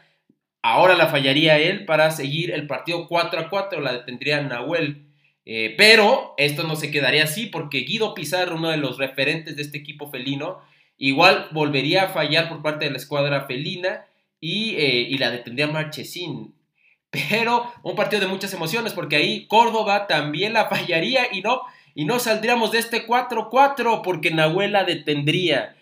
ahora 0.62 0.94
la 0.94 1.08
fallaría 1.08 1.58
él 1.58 1.84
para 1.84 2.10
seguir 2.10 2.52
el 2.52 2.66
partido 2.66 3.08
4 3.08 3.40
a 3.40 3.50
4, 3.50 3.80
la 3.80 3.92
detendría 3.92 4.40
Nahuel. 4.42 5.06
Eh, 5.44 5.74
pero 5.76 6.34
esto 6.36 6.62
no 6.62 6.76
se 6.76 6.90
quedaría 6.90 7.24
así 7.24 7.46
porque 7.46 7.80
Guido 7.80 8.14
Pizarro, 8.14 8.56
uno 8.56 8.70
de 8.70 8.76
los 8.76 8.98
referentes 8.98 9.56
de 9.56 9.62
este 9.62 9.78
equipo 9.78 10.10
felino, 10.10 10.60
igual 10.98 11.48
volvería 11.50 12.04
a 12.04 12.08
fallar 12.08 12.48
por 12.48 12.62
parte 12.62 12.84
de 12.84 12.92
la 12.92 12.98
escuadra 12.98 13.46
felina 13.46 14.06
y, 14.40 14.76
eh, 14.76 15.16
la 15.18 15.30
detendría 15.30 15.66
Marchesín. 15.66 16.54
Pero 17.10 17.70
un 17.82 17.94
partido 17.96 18.20
de 18.20 18.28
muchas 18.28 18.54
emociones 18.54 18.92
porque 18.92 19.16
ahí 19.16 19.46
Córdoba 19.46 20.06
también 20.06 20.52
la 20.52 20.66
fallaría 20.68 21.26
y 21.32 21.42
no, 21.42 21.62
y 21.94 22.04
no 22.04 22.20
saldríamos 22.20 22.70
de 22.72 22.78
este 22.78 23.06
4-4 23.06 24.02
porque 24.02 24.30
Nahuel 24.30 24.72
la 24.72 24.84
detendría. 24.84 25.76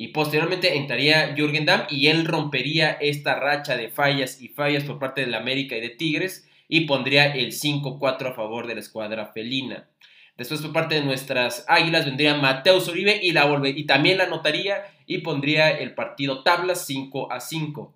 Y 0.00 0.08
posteriormente 0.08 0.76
entraría 0.76 1.34
Jürgen 1.34 1.66
Damm 1.66 1.88
y 1.90 2.06
él 2.06 2.24
rompería 2.24 2.92
esta 3.00 3.34
racha 3.34 3.76
de 3.76 3.88
fallas 3.88 4.40
y 4.40 4.46
fallas 4.46 4.84
por 4.84 5.00
parte 5.00 5.22
de 5.22 5.26
la 5.26 5.38
América 5.38 5.76
y 5.76 5.80
de 5.80 5.88
Tigres 5.88 6.48
y 6.68 6.82
pondría 6.82 7.34
el 7.34 7.50
5-4 7.50 8.30
a 8.30 8.32
favor 8.32 8.68
de 8.68 8.74
la 8.76 8.80
escuadra 8.80 9.32
felina. 9.32 9.88
Después 10.36 10.60
por 10.60 10.72
parte 10.72 10.94
de 10.94 11.02
nuestras 11.02 11.64
águilas 11.66 12.04
vendría 12.04 12.36
Mateus 12.36 12.86
Uribe 12.86 13.18
y, 13.20 13.32
la 13.32 13.60
y 13.64 13.84
también 13.86 14.18
la 14.18 14.24
anotaría 14.26 14.84
y 15.04 15.18
pondría 15.18 15.68
el 15.68 15.96
partido 15.96 16.44
tablas 16.44 16.86
5 16.86 17.32
a 17.32 17.40
5. 17.40 17.92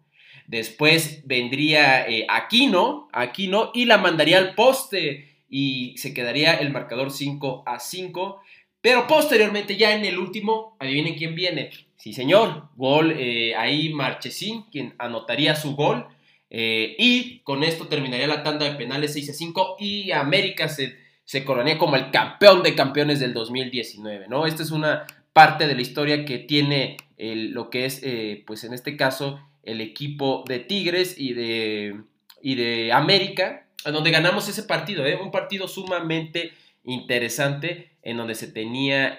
Después 0.49 1.23
vendría 1.25 2.05
eh, 2.09 2.27
Aquino, 2.29 3.11
Aquino 3.13 3.71
y 3.75 3.85
la 3.85 3.99
mandaría 3.99 4.39
al 4.39 4.57
poste 4.57 5.37
y 5.49 5.97
se 5.99 6.13
quedaría 6.13 6.55
el 6.55 6.73
marcador 6.73 7.13
5 7.13 7.63
a 7.65 7.79
5. 7.79 8.41
Pero 8.81 9.07
posteriormente 9.07 9.77
ya 9.77 9.95
en 9.95 10.05
el 10.05 10.19
último, 10.19 10.77
adivinen 10.81 11.15
quién 11.15 11.37
viene. 11.37 11.71
Sí 12.03 12.13
señor, 12.13 12.65
gol 12.75 13.15
eh, 13.17 13.55
ahí 13.55 13.91
Marchesín, 13.91 14.65
quien 14.73 14.97
anotaría 14.99 15.55
su 15.55 15.77
gol. 15.77 16.05
Eh, 16.51 16.97
y 16.99 17.39
con 17.45 17.63
esto 17.63 17.87
terminaría 17.87 18.27
la 18.27 18.43
tanda 18.43 18.69
de 18.69 18.75
penales 18.75 19.13
6 19.13 19.31
a 19.31 19.33
5 19.35 19.77
y 19.79 20.11
América 20.11 20.69
se, 20.69 20.99
se 21.25 21.45
como 21.45 21.95
el 21.95 22.11
campeón 22.11 22.65
de 22.65 22.75
campeones 22.75 23.21
del 23.21 23.33
2019, 23.33 24.27
¿no? 24.29 24.47
Esta 24.47 24.65
es 24.65 24.73
una 24.73 25.07
parte 25.33 25.69
de 25.69 25.77
la 25.77 25.81
historia 25.81 26.25
que 26.25 26.41
tiene 26.41 26.97
lo 27.19 27.71
que 27.71 27.85
es, 27.85 28.01
eh, 28.03 28.43
pues 28.49 28.65
en 28.65 28.75
este 28.75 28.97
caso, 28.97 29.39
el 29.63 29.81
equipo 29.81 30.43
de 30.49 30.59
Tigres 30.59 31.15
y 31.17 31.35
de, 31.35 32.01
y 32.43 32.57
de 32.57 32.93
América, 32.93 33.69
donde 33.85 34.11
ganamos 34.11 34.49
ese 34.49 34.65
partido, 34.65 35.05
un 35.23 35.31
partido 35.31 35.69
sumamente 35.69 36.51
interesante 36.83 37.93
en 38.03 38.17
donde 38.17 38.35
se 38.35 38.49
tenía, 38.49 39.17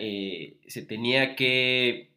se 0.67 0.81
tenía 0.81 1.37
que 1.37 2.12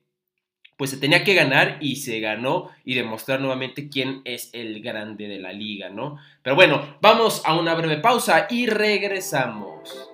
pues 0.76 0.90
se 0.90 0.98
tenía 0.98 1.24
que 1.24 1.34
ganar 1.34 1.78
y 1.80 1.96
se 1.96 2.20
ganó 2.20 2.70
y 2.84 2.94
demostrar 2.94 3.40
nuevamente 3.40 3.88
quién 3.88 4.20
es 4.24 4.50
el 4.52 4.82
grande 4.82 5.26
de 5.28 5.38
la 5.38 5.52
liga, 5.52 5.88
¿no? 5.88 6.18
Pero 6.42 6.54
bueno, 6.56 6.98
vamos 7.00 7.42
a 7.44 7.54
una 7.54 7.74
breve 7.74 7.96
pausa 7.96 8.46
y 8.50 8.66
regresamos. 8.66 10.05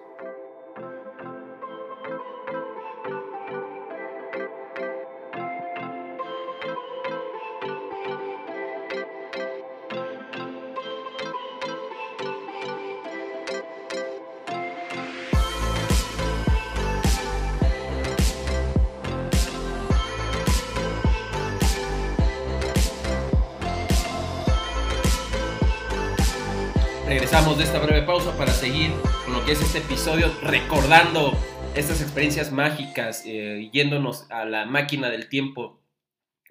Regresamos 27.32 27.56
de 27.56 27.64
esta 27.64 27.78
breve 27.78 28.02
pausa 28.02 28.36
para 28.36 28.52
seguir 28.52 28.90
con 29.24 29.32
lo 29.32 29.42
que 29.46 29.52
es 29.52 29.60
este 29.62 29.78
episodio, 29.78 30.30
recordando 30.42 31.32
estas 31.74 32.02
experiencias 32.02 32.52
mágicas, 32.52 33.22
eh, 33.24 33.70
yéndonos 33.72 34.30
a 34.30 34.44
la 34.44 34.66
máquina 34.66 35.08
del 35.08 35.30
tiempo, 35.30 35.80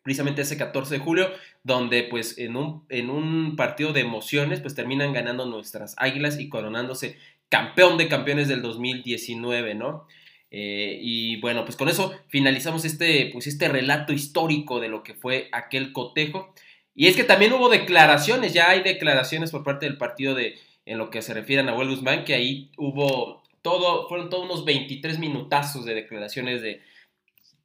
precisamente 0.02 0.42
ese 0.42 0.58
14 0.58 0.96
de 0.96 1.00
julio, 1.00 1.30
donde 1.62 2.02
pues 2.02 2.40
en 2.40 2.56
un, 2.56 2.84
en 2.90 3.12
un 3.12 3.56
partido 3.56 3.94
de 3.94 4.00
emociones 4.00 4.60
pues 4.60 4.74
terminan 4.74 5.14
ganando 5.14 5.46
nuestras 5.46 5.94
águilas 6.00 6.40
y 6.40 6.50
coronándose 6.50 7.16
campeón 7.50 8.00
de 8.00 8.08
campeones 8.08 8.48
del 8.48 8.64
2019, 8.64 9.76
¿no? 9.76 10.08
Eh, 10.50 10.98
y 11.00 11.40
bueno, 11.42 11.64
pues 11.64 11.78
con 11.78 11.90
eso 11.90 12.12
finalizamos 12.30 12.86
este, 12.86 13.30
pues 13.32 13.46
este 13.46 13.68
relato 13.70 14.14
histórico 14.14 14.80
de 14.80 14.90
lo 14.90 15.04
que 15.04 15.14
fue 15.14 15.48
aquel 15.52 15.94
cotejo. 15.94 16.56
Y 16.96 17.06
es 17.06 17.16
que 17.16 17.24
también 17.24 17.54
hubo 17.54 17.70
declaraciones, 17.70 18.54
ya 18.54 18.70
hay 18.70 18.82
declaraciones 18.82 19.52
por 19.52 19.64
parte 19.64 19.86
del 19.86 19.98
partido 19.98 20.36
de, 20.36 20.58
en 20.86 20.98
lo 20.98 21.10
que 21.10 21.22
se 21.22 21.34
refiere 21.34 21.62
a 21.62 21.66
Nahuel 21.66 21.90
Guzmán, 21.90 22.26
que 22.26 22.34
ahí 22.34 22.72
hubo 22.78 23.44
todo, 23.62 24.08
fueron 24.08 24.30
todos 24.30 24.46
unos 24.46 24.66
23 24.66 25.20
minutazos 25.20 25.86
de 25.86 25.94
declaraciones 25.94 26.62
de, 26.62 26.82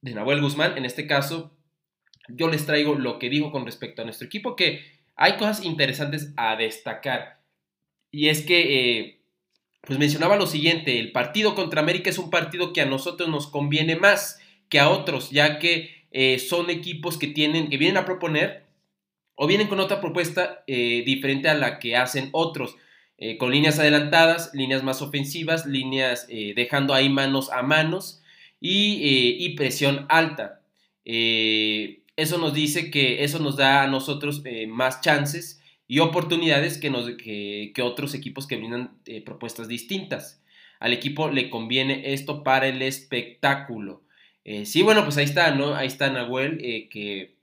de 0.02 0.14
Nahuel 0.14 0.42
Guzmán. 0.42 0.76
En 0.76 0.84
este 0.84 1.06
caso, 1.06 1.56
yo 2.28 2.48
les 2.48 2.66
traigo 2.66 2.94
lo 2.94 3.18
que 3.18 3.30
digo 3.30 3.52
con 3.52 3.64
respecto 3.64 4.02
a 4.02 4.04
nuestro 4.04 4.26
equipo, 4.26 4.56
que 4.56 4.82
hay 5.16 5.36
cosas 5.36 5.64
interesantes 5.64 6.32
a 6.36 6.56
destacar. 6.56 7.40
Y 8.10 8.28
es 8.28 8.42
que, 8.42 9.00
eh, 9.00 9.20
pues 9.82 9.98
mencionaba 9.98 10.36
lo 10.36 10.46
siguiente, 10.46 10.98
el 10.98 11.12
partido 11.12 11.54
contra 11.54 11.80
América 11.80 12.10
es 12.10 12.18
un 12.18 12.30
partido 12.30 12.72
que 12.72 12.80
a 12.80 12.86
nosotros 12.86 13.28
nos 13.28 13.46
conviene 13.46 13.96
más 13.96 14.40
que 14.68 14.80
a 14.80 14.90
otros, 14.90 15.30
ya 15.30 15.58
que 15.58 16.06
eh, 16.10 16.38
son 16.38 16.70
equipos 16.70 17.18
que, 17.18 17.28
tienen, 17.28 17.68
que 17.68 17.78
vienen 17.78 17.96
a 17.96 18.04
proponer 18.04 18.64
o 19.34 19.46
vienen 19.46 19.68
con 19.68 19.80
otra 19.80 20.00
propuesta 20.00 20.64
eh, 20.66 21.02
diferente 21.04 21.48
a 21.48 21.54
la 21.54 21.78
que 21.78 21.96
hacen 21.96 22.30
otros. 22.32 22.76
Con 23.38 23.50
líneas 23.50 23.78
adelantadas, 23.78 24.50
líneas 24.52 24.82
más 24.82 25.00
ofensivas, 25.00 25.64
líneas 25.66 26.26
dejando 26.28 26.92
ahí 26.92 27.08
manos 27.08 27.50
a 27.50 27.62
manos 27.62 28.22
y, 28.60 29.36
y 29.38 29.56
presión 29.56 30.06
alta. 30.08 30.60
Eso 32.16 32.38
nos 32.38 32.54
dice 32.54 32.90
que 32.90 33.24
eso 33.24 33.38
nos 33.38 33.56
da 33.56 33.82
a 33.82 33.86
nosotros 33.86 34.40
eh, 34.46 34.66
más 34.66 35.02
chances 35.02 35.60
y 35.86 35.98
oportunidades 35.98 36.78
que, 36.78 36.88
nos, 36.88 37.10
que, 37.10 37.72
otros 37.82 38.14
equipos 38.14 38.46
que 38.46 38.56
brindan 38.56 38.98
eh, 39.04 39.20
propuestas 39.20 39.68
distintas. 39.68 40.42
Al 40.80 40.94
equipo 40.94 41.30
le 41.30 41.50
conviene 41.50 42.14
esto 42.14 42.42
para 42.42 42.68
el 42.68 42.80
espectáculo. 42.80 44.02
Eh, 44.44 44.64
sí, 44.64 44.82
bueno, 44.82 45.04
pues 45.04 45.18
ahí 45.18 45.24
está, 45.24 45.54
¿no? 45.54 45.74
Ahí 45.74 45.86
está 45.86 46.10
Nahuel, 46.10 46.58
que 46.90 47.34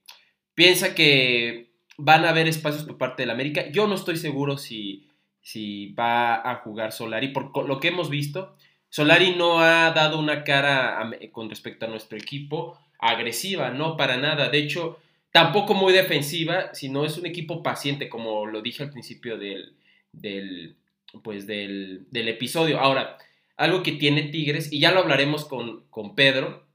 piensa 0.55 0.95
que 0.95 1.69
van 1.97 2.25
a 2.25 2.29
haber 2.29 2.47
espacios 2.47 2.83
por 2.83 2.97
parte 2.97 3.21
del 3.21 3.29
América. 3.29 3.69
Yo 3.71 3.87
no 3.87 3.93
estoy 3.93 4.17
seguro 4.17 4.57
si, 4.57 5.07
si 5.43 5.93
va 5.93 6.49
a 6.49 6.55
jugar 6.63 6.91
Solari, 6.91 7.27
por 7.27 7.67
lo 7.67 7.79
que 7.79 7.89
hemos 7.89 8.09
visto. 8.09 8.55
Solari 8.89 9.35
no 9.35 9.59
ha 9.59 9.91
dado 9.91 10.17
una 10.17 10.43
cara 10.43 11.11
con 11.31 11.49
respecto 11.49 11.85
a 11.85 11.89
nuestro 11.89 12.17
equipo 12.17 12.79
agresiva, 12.97 13.69
no 13.69 13.97
para 13.97 14.17
nada. 14.17 14.49
De 14.49 14.57
hecho, 14.57 14.99
tampoco 15.31 15.73
muy 15.73 15.91
defensiva, 15.91 16.73
sino 16.73 17.05
es 17.05 17.17
un 17.17 17.25
equipo 17.25 17.61
paciente, 17.61 18.07
como 18.07 18.45
lo 18.45 18.61
dije 18.61 18.83
al 18.83 18.91
principio 18.91 19.37
del, 19.37 19.73
del 20.13 20.77
pues 21.21 21.45
del, 21.45 22.07
episodio. 22.13 22.79
Ahora, 22.79 23.17
algo 23.57 23.83
que 23.83 23.91
tiene 23.91 24.23
Tigres, 24.23 24.71
y 24.71 24.79
ya 24.79 24.91
lo 24.91 25.01
hablaremos 25.01 25.43
con, 25.45 25.83
con 25.89 26.15
Pedro, 26.15 26.65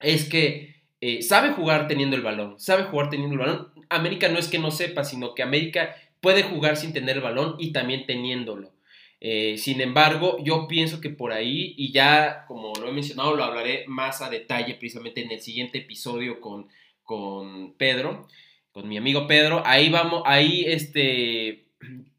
es 0.00 0.28
que 0.28 0.76
eh, 1.00 1.22
sabe 1.22 1.50
jugar 1.50 1.88
teniendo 1.88 2.16
el 2.16 2.22
balón, 2.22 2.58
sabe 2.58 2.84
jugar 2.84 3.10
teniendo 3.10 3.34
el 3.34 3.40
balón. 3.40 3.68
América 3.90 4.28
no 4.28 4.38
es 4.38 4.48
que 4.48 4.58
no 4.58 4.70
sepa, 4.70 5.04
sino 5.04 5.34
que 5.34 5.42
América 5.42 5.94
puede 6.22 6.44
jugar 6.44 6.78
sin 6.78 6.94
tener 6.94 7.16
el 7.16 7.22
balón 7.22 7.56
y 7.58 7.72
también 7.72 8.06
teniéndolo. 8.06 8.72
Eh, 9.20 9.58
sin 9.58 9.80
embargo, 9.80 10.38
yo 10.42 10.66
pienso 10.66 11.00
que 11.00 11.10
por 11.10 11.32
ahí, 11.32 11.74
y 11.76 11.92
ya 11.92 12.44
como 12.48 12.72
lo 12.80 12.88
he 12.88 12.92
mencionado, 12.92 13.36
lo 13.36 13.44
hablaré 13.44 13.84
más 13.86 14.22
a 14.22 14.30
detalle 14.30 14.74
precisamente 14.74 15.22
en 15.22 15.30
el 15.30 15.40
siguiente 15.40 15.78
episodio 15.78 16.40
con, 16.40 16.68
con 17.02 17.74
Pedro, 17.74 18.26
con 18.72 18.88
mi 18.88 18.96
amigo 18.96 19.26
Pedro, 19.26 19.62
ahí 19.66 19.90
vamos, 19.90 20.22
ahí 20.24 20.64
este, 20.66 21.66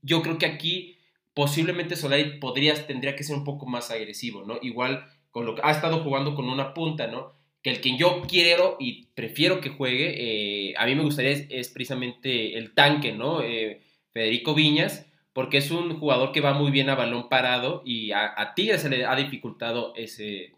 yo 0.01 0.21
creo 0.21 0.37
que 0.37 0.45
aquí 0.45 0.97
posiblemente 1.33 1.95
Solari 1.95 2.39
podrías, 2.39 2.87
tendría 2.87 3.15
que 3.15 3.23
ser 3.23 3.35
un 3.35 3.43
poco 3.43 3.65
más 3.65 3.89
agresivo, 3.89 4.43
¿no? 4.45 4.59
Igual 4.61 5.05
con 5.31 5.45
lo 5.45 5.55
que 5.55 5.61
ha 5.63 5.71
estado 5.71 6.03
jugando 6.03 6.35
con 6.35 6.47
una 6.47 6.73
punta, 6.73 7.07
¿no? 7.07 7.33
Que 7.63 7.71
el 7.71 7.81
que 7.81 7.97
yo 7.97 8.21
quiero 8.27 8.77
y 8.79 9.07
prefiero 9.15 9.61
que 9.61 9.69
juegue, 9.69 10.69
eh, 10.69 10.73
a 10.77 10.85
mí 10.85 10.95
me 10.95 11.03
gustaría 11.03 11.31
es, 11.31 11.69
precisamente 11.69 12.57
el 12.57 12.73
tanque, 12.73 13.13
¿no? 13.13 13.41
Eh, 13.41 13.81
Federico 14.13 14.53
Viñas, 14.53 15.07
porque 15.33 15.57
es 15.57 15.71
un 15.71 15.99
jugador 15.99 16.31
que 16.31 16.41
va 16.41 16.53
muy 16.53 16.71
bien 16.71 16.89
a 16.89 16.95
balón 16.95 17.27
parado 17.27 17.81
y 17.85 18.11
a, 18.11 18.53
Tigres 18.55 18.81
se 18.81 18.89
le 18.89 19.05
ha 19.05 19.15
dificultado 19.15 19.93
ese, 19.95 20.53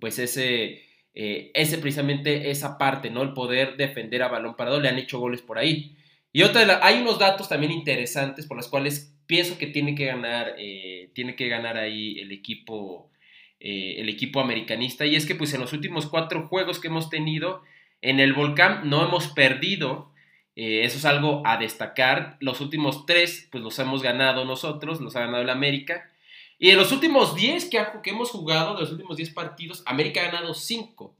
pues 0.00 0.18
ese, 0.18 0.82
eh, 1.14 1.52
ese 1.54 1.78
precisamente 1.78 2.50
esa 2.50 2.76
parte, 2.76 3.10
¿no? 3.10 3.22
El 3.22 3.32
poder 3.32 3.76
defender 3.76 4.22
a 4.22 4.28
balón 4.28 4.56
parado, 4.56 4.80
le 4.80 4.88
han 4.88 4.98
hecho 4.98 5.20
goles 5.20 5.40
por 5.40 5.58
ahí. 5.58 5.96
Y 6.32 6.42
otra, 6.42 6.80
hay 6.82 7.00
unos 7.00 7.18
datos 7.18 7.48
también 7.48 7.72
interesantes 7.72 8.46
por 8.46 8.56
los 8.56 8.68
cuales 8.68 9.14
pienso 9.26 9.58
que 9.58 9.68
tiene 9.68 9.94
que 9.94 10.06
ganar, 10.06 10.54
eh, 10.58 11.10
tiene 11.14 11.36
que 11.36 11.48
ganar 11.48 11.76
ahí 11.76 12.18
el 12.18 12.32
equipo, 12.32 13.10
eh, 13.60 13.96
el 13.98 14.08
equipo 14.08 14.40
americanista. 14.40 15.06
Y 15.06 15.14
es 15.14 15.26
que 15.26 15.36
pues 15.36 15.54
en 15.54 15.60
los 15.60 15.72
últimos 15.72 16.06
cuatro 16.06 16.48
juegos 16.48 16.80
que 16.80 16.88
hemos 16.88 17.08
tenido 17.08 17.62
en 18.02 18.18
el 18.20 18.32
Volcán 18.32 18.88
no 18.88 19.06
hemos 19.06 19.28
perdido 19.28 20.12
eh, 20.60 20.84
eso 20.84 20.98
es 20.98 21.04
algo 21.04 21.40
a 21.46 21.56
destacar. 21.56 22.36
Los 22.40 22.60
últimos 22.60 23.06
tres, 23.06 23.46
pues 23.52 23.62
los 23.62 23.78
hemos 23.78 24.02
ganado 24.02 24.44
nosotros, 24.44 25.00
los 25.00 25.14
ha 25.14 25.20
ganado 25.20 25.44
el 25.44 25.50
América. 25.50 26.10
Y 26.58 26.70
de 26.70 26.74
los 26.74 26.90
últimos 26.90 27.36
10 27.36 27.66
que, 27.66 27.80
hemos 28.06 28.30
jugado, 28.30 28.74
de 28.74 28.80
los 28.80 28.90
últimos 28.90 29.16
10 29.16 29.30
partidos, 29.30 29.84
América 29.86 30.20
ha 30.20 30.32
ganado 30.32 30.54
5. 30.54 31.14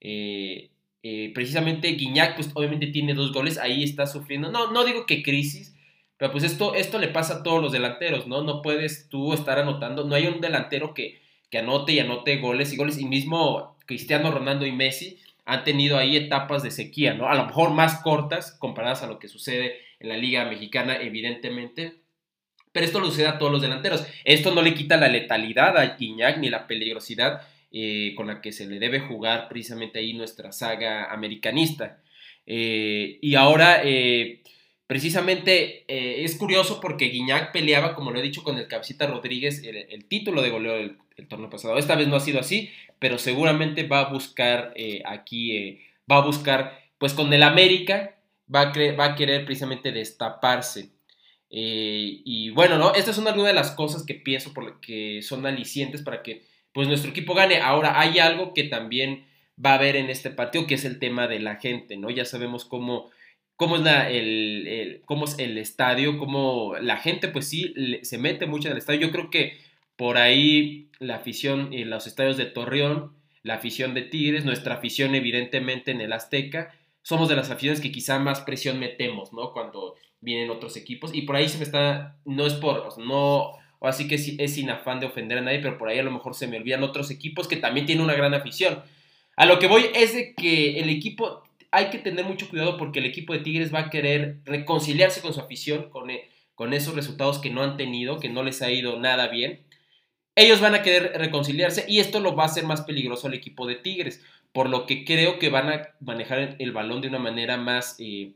Eh, 0.00 0.70
eh, 1.02 1.30
precisamente 1.34 1.88
Guiñac, 1.88 2.34
pues 2.36 2.48
obviamente 2.54 2.86
tiene 2.86 3.12
dos 3.12 3.30
goles, 3.30 3.58
ahí 3.58 3.84
está 3.84 4.06
sufriendo. 4.06 4.50
No, 4.50 4.72
no 4.72 4.86
digo 4.86 5.04
que 5.04 5.22
crisis, 5.22 5.76
pero 6.16 6.32
pues 6.32 6.42
esto, 6.42 6.74
esto 6.74 6.98
le 6.98 7.08
pasa 7.08 7.34
a 7.34 7.42
todos 7.42 7.60
los 7.60 7.72
delanteros, 7.72 8.26
¿no? 8.26 8.42
No 8.42 8.62
puedes 8.62 9.10
tú 9.10 9.34
estar 9.34 9.58
anotando, 9.58 10.04
no 10.04 10.14
hay 10.14 10.28
un 10.28 10.40
delantero 10.40 10.94
que, 10.94 11.20
que 11.50 11.58
anote 11.58 11.92
y 11.92 11.98
anote 11.98 12.38
goles 12.38 12.72
y 12.72 12.76
goles, 12.78 12.98
y 12.98 13.04
mismo 13.04 13.76
Cristiano 13.84 14.30
Ronaldo 14.30 14.64
y 14.64 14.72
Messi 14.72 15.18
han 15.48 15.64
tenido 15.64 15.96
ahí 15.96 16.14
etapas 16.14 16.62
de 16.62 16.70
sequía, 16.70 17.14
¿no? 17.14 17.26
A 17.26 17.34
lo 17.34 17.46
mejor 17.46 17.70
más 17.70 18.02
cortas 18.02 18.52
comparadas 18.52 19.02
a 19.02 19.06
lo 19.06 19.18
que 19.18 19.28
sucede 19.28 19.78
en 19.98 20.10
la 20.10 20.18
Liga 20.18 20.44
Mexicana, 20.44 20.98
evidentemente. 21.00 22.02
Pero 22.70 22.84
esto 22.84 23.00
lo 23.00 23.06
sucede 23.06 23.28
a 23.28 23.38
todos 23.38 23.50
los 23.50 23.62
delanteros. 23.62 24.06
Esto 24.24 24.54
no 24.54 24.60
le 24.60 24.74
quita 24.74 24.98
la 24.98 25.08
letalidad 25.08 25.78
a 25.78 25.96
Guiñac 25.96 26.36
ni 26.36 26.50
la 26.50 26.66
peligrosidad 26.66 27.40
eh, 27.72 28.12
con 28.14 28.26
la 28.26 28.42
que 28.42 28.52
se 28.52 28.66
le 28.66 28.78
debe 28.78 29.00
jugar 29.00 29.48
precisamente 29.48 30.00
ahí 30.00 30.12
nuestra 30.12 30.52
saga 30.52 31.10
americanista. 31.10 32.02
Eh, 32.44 33.18
y 33.22 33.34
ahora, 33.34 33.80
eh, 33.82 34.42
precisamente, 34.86 35.86
es 35.88 36.36
curioso 36.36 36.78
porque 36.78 37.06
Guiñac 37.06 37.52
peleaba, 37.52 37.94
como 37.94 38.10
lo 38.10 38.18
he 38.18 38.22
dicho, 38.22 38.44
con 38.44 38.58
el 38.58 38.68
Cabecita 38.68 39.06
Rodríguez 39.06 39.62
el, 39.64 40.04
título 40.04 40.42
de 40.42 40.50
goleo 40.50 40.74
del, 40.74 40.98
el 41.18 41.28
torneo 41.28 41.50
pasado. 41.50 41.76
Esta 41.76 41.96
vez 41.96 42.08
no 42.08 42.16
ha 42.16 42.20
sido 42.20 42.40
así, 42.40 42.70
pero 42.98 43.18
seguramente 43.18 43.86
va 43.86 44.00
a 44.00 44.12
buscar 44.12 44.72
eh, 44.76 45.02
aquí, 45.04 45.56
eh, 45.56 45.80
va 46.10 46.18
a 46.18 46.24
buscar, 46.24 46.80
pues 46.98 47.12
con 47.12 47.32
el 47.32 47.42
América, 47.42 48.16
va 48.54 48.72
a, 48.72 49.14
querer 49.14 49.44
precisamente 49.44 49.92
destaparse. 49.92 50.90
Eh, 51.50 52.20
y 52.24 52.50
bueno, 52.50 52.78
¿no? 52.78 52.94
Estas 52.94 53.16
son 53.16 53.26
algunas 53.26 53.48
de 53.48 53.54
las 53.54 53.72
cosas 53.72 54.04
que 54.04 54.14
pienso 54.14 54.54
por 54.54 54.80
que 54.80 55.22
son 55.22 55.44
alicientes 55.46 56.02
para 56.02 56.22
que 56.22 56.42
pues 56.72 56.88
nuestro 56.88 57.10
equipo 57.10 57.34
gane. 57.34 57.60
Ahora, 57.60 58.00
hay 58.00 58.18
algo 58.18 58.54
que 58.54 58.64
también 58.64 59.26
va 59.64 59.72
a 59.72 59.74
haber 59.74 59.96
en 59.96 60.10
este 60.10 60.30
partido, 60.30 60.66
que 60.66 60.74
es 60.74 60.84
el 60.84 60.98
tema 60.98 61.26
de 61.26 61.40
la 61.40 61.56
gente, 61.56 61.96
¿no? 61.96 62.10
Ya 62.10 62.24
sabemos 62.24 62.64
cómo, 62.64 63.10
cómo, 63.56 63.76
es, 63.76 63.82
el, 63.86 65.02
cómo 65.04 65.24
es 65.24 65.38
el 65.38 65.58
estadio, 65.58 66.18
cómo 66.18 66.74
la 66.80 66.98
gente, 66.98 67.28
pues 67.28 67.48
sí, 67.48 67.74
se 68.02 68.18
mete 68.18 68.46
mucho 68.46 68.68
en 68.68 68.72
el 68.72 68.78
estadio. 68.78 69.00
Yo 69.00 69.10
creo 69.10 69.30
que 69.30 69.58
por 69.98 70.16
ahí 70.16 70.90
la 71.00 71.16
afición 71.16 71.74
en 71.74 71.90
los 71.90 72.06
estadios 72.06 72.36
de 72.36 72.46
Torreón, 72.46 73.16
la 73.42 73.54
afición 73.54 73.94
de 73.94 74.02
Tigres, 74.02 74.44
nuestra 74.44 74.76
afición 74.76 75.16
evidentemente 75.16 75.90
en 75.90 76.00
el 76.00 76.12
Azteca, 76.12 76.72
somos 77.02 77.28
de 77.28 77.34
las 77.34 77.50
aficiones 77.50 77.80
que 77.80 77.90
quizá 77.90 78.20
más 78.20 78.40
presión 78.42 78.78
metemos, 78.78 79.32
¿no? 79.32 79.52
Cuando 79.52 79.96
vienen 80.20 80.50
otros 80.50 80.76
equipos 80.76 81.12
y 81.12 81.22
por 81.22 81.34
ahí 81.34 81.48
se 81.48 81.58
me 81.58 81.64
está, 81.64 82.16
no 82.24 82.46
es 82.46 82.54
por, 82.54 82.96
no, 82.98 83.50
así 83.80 84.06
que 84.06 84.14
es 84.14 84.54
sin 84.54 84.70
afán 84.70 85.00
de 85.00 85.06
ofender 85.06 85.38
a 85.38 85.40
nadie, 85.40 85.58
pero 85.58 85.78
por 85.78 85.88
ahí 85.88 85.98
a 85.98 86.04
lo 86.04 86.12
mejor 86.12 86.36
se 86.36 86.46
me 86.46 86.58
olvidan 86.58 86.84
otros 86.84 87.10
equipos 87.10 87.48
que 87.48 87.56
también 87.56 87.84
tienen 87.84 88.04
una 88.04 88.14
gran 88.14 88.34
afición. 88.34 88.84
A 89.34 89.46
lo 89.46 89.58
que 89.58 89.66
voy 89.66 89.86
es 89.96 90.14
de 90.14 90.32
que 90.34 90.78
el 90.78 90.90
equipo, 90.90 91.42
hay 91.72 91.90
que 91.90 91.98
tener 91.98 92.24
mucho 92.24 92.48
cuidado 92.48 92.78
porque 92.78 93.00
el 93.00 93.06
equipo 93.06 93.32
de 93.32 93.40
Tigres 93.40 93.74
va 93.74 93.80
a 93.80 93.90
querer 93.90 94.38
reconciliarse 94.44 95.20
con 95.22 95.34
su 95.34 95.40
afición, 95.40 95.90
con, 95.90 96.08
con 96.54 96.72
esos 96.72 96.94
resultados 96.94 97.40
que 97.40 97.50
no 97.50 97.64
han 97.64 97.76
tenido, 97.76 98.20
que 98.20 98.28
no 98.28 98.44
les 98.44 98.62
ha 98.62 98.70
ido 98.70 99.00
nada 99.00 99.26
bien 99.26 99.66
ellos 100.38 100.60
van 100.60 100.74
a 100.74 100.82
querer 100.82 101.12
reconciliarse 101.16 101.84
y 101.88 101.98
esto 101.98 102.20
lo 102.20 102.36
va 102.36 102.44
a 102.44 102.46
hacer 102.46 102.64
más 102.64 102.82
peligroso 102.82 103.26
al 103.26 103.34
equipo 103.34 103.66
de 103.66 103.74
Tigres, 103.74 104.24
por 104.52 104.68
lo 104.68 104.86
que 104.86 105.04
creo 105.04 105.38
que 105.38 105.50
van 105.50 105.68
a 105.68 105.88
manejar 106.00 106.56
el 106.58 106.72
balón 106.72 107.00
de 107.00 107.08
una 107.08 107.18
manera 107.18 107.56
más, 107.56 107.96
eh, 107.98 108.32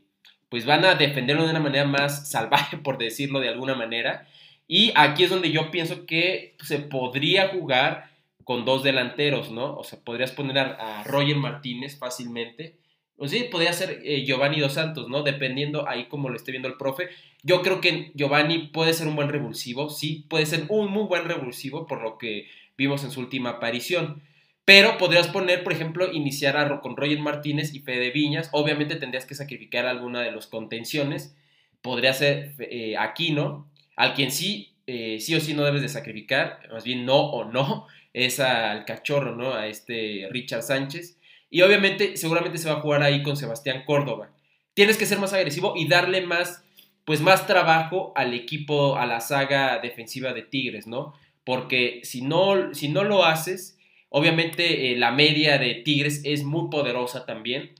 pues 0.49 0.65
van 0.65 0.83
a 0.85 0.95
defenderlo 0.95 1.45
de 1.45 1.51
una 1.51 1.59
manera 1.59 1.85
más 1.85 2.29
salvaje, 2.29 2.77
por 2.77 2.97
decirlo 2.97 3.39
de 3.39 3.49
alguna 3.49 3.75
manera. 3.75 4.27
Y 4.67 4.91
aquí 4.95 5.23
es 5.23 5.29
donde 5.29 5.51
yo 5.51 5.71
pienso 5.71 6.05
que 6.05 6.55
se 6.61 6.79
podría 6.79 7.49
jugar 7.49 8.09
con 8.43 8.65
dos 8.65 8.83
delanteros, 8.83 9.51
¿no? 9.51 9.75
O 9.77 9.83
sea, 9.83 9.99
podrías 9.99 10.31
poner 10.31 10.57
a, 10.57 11.03
Roger 11.05 11.37
Martínez 11.37 11.97
fácilmente. 11.97 12.75
O 13.17 13.27
sí, 13.27 13.47
podría 13.51 13.73
ser 13.73 14.01
eh, 14.03 14.25
Giovanni 14.25 14.59
Dos 14.59 14.73
Santos, 14.73 15.07
¿no? 15.07 15.23
Dependiendo 15.23 15.87
ahí 15.87 16.05
como 16.05 16.29
lo 16.29 16.35
esté 16.35 16.51
viendo 16.51 16.67
el 16.67 16.77
profe. 16.77 17.09
Yo 17.43 17.61
creo 17.61 17.79
que 17.79 18.11
Giovanni 18.15 18.67
puede 18.69 18.93
ser 18.93 19.07
un 19.07 19.15
buen 19.15 19.29
revulsivo, 19.29 19.89
sí, 19.89 20.25
puede 20.29 20.45
ser 20.45 20.65
un 20.69 20.91
muy 20.91 21.03
buen 21.03 21.25
revulsivo 21.25 21.85
por 21.87 22.01
lo 22.01 22.17
que 22.17 22.47
vimos 22.77 23.03
en 23.03 23.11
su 23.11 23.19
última 23.19 23.51
aparición. 23.51 24.23
Pero 24.65 24.97
podrías 24.97 25.27
poner, 25.27 25.63
por 25.63 25.73
ejemplo, 25.73 26.11
iniciar 26.11 26.57
a, 26.57 26.79
con 26.79 26.95
Roger 26.95 27.19
Martínez 27.19 27.73
y 27.73 27.79
Fede 27.79 28.11
Viñas. 28.11 28.49
Obviamente 28.53 28.95
tendrías 28.95 29.25
que 29.25 29.35
sacrificar 29.35 29.85
alguna 29.85 30.21
de 30.21 30.31
los 30.31 30.47
contenciones. 30.47 31.35
Podría 31.81 32.13
ser 32.13 32.53
eh, 32.59 32.95
Aquino, 32.97 33.69
al 33.97 34.13
quien 34.13 34.31
sí, 34.31 34.73
eh, 34.87 35.19
sí 35.19 35.35
o 35.35 35.41
sí 35.41 35.53
no 35.53 35.65
debes 35.65 35.81
de 35.81 35.89
sacrificar, 35.89 36.59
más 36.71 36.85
bien 36.85 37.05
no 37.05 37.17
o 37.17 37.45
no, 37.45 37.87
es 38.13 38.39
al 38.39 38.85
cachorro, 38.85 39.35
¿no? 39.35 39.53
A 39.53 39.67
este 39.67 40.27
Richard 40.31 40.63
Sánchez. 40.63 41.17
Y 41.53 41.61
obviamente, 41.61 42.17
seguramente 42.17 42.57
se 42.57 42.67
va 42.67 42.79
a 42.79 42.81
jugar 42.81 43.03
ahí 43.03 43.21
con 43.21 43.37
Sebastián 43.37 43.83
Córdoba. 43.85 44.31
Tienes 44.73 44.97
que 44.97 45.05
ser 45.05 45.19
más 45.19 45.33
agresivo 45.33 45.75
y 45.75 45.87
darle 45.87 46.21
más, 46.25 46.65
pues 47.05 47.21
más 47.21 47.45
trabajo 47.45 48.11
al 48.15 48.33
equipo, 48.33 48.97
a 48.97 49.05
la 49.05 49.21
saga 49.21 49.77
defensiva 49.77 50.33
de 50.33 50.41
Tigres, 50.41 50.87
¿no? 50.87 51.13
Porque 51.43 52.01
si 52.01 52.23
no, 52.23 52.73
si 52.73 52.87
no 52.87 53.03
lo 53.03 53.23
haces, 53.23 53.77
obviamente 54.09 54.91
eh, 54.91 54.97
la 54.97 55.11
media 55.11 55.59
de 55.59 55.75
Tigres 55.75 56.21
es 56.23 56.43
muy 56.43 56.71
poderosa 56.71 57.27
también. 57.27 57.75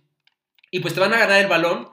Y 0.69 0.81
pues 0.81 0.93
te 0.93 0.99
van 0.99 1.15
a 1.15 1.17
ganar 1.17 1.41
el 1.41 1.47
balón 1.47 1.87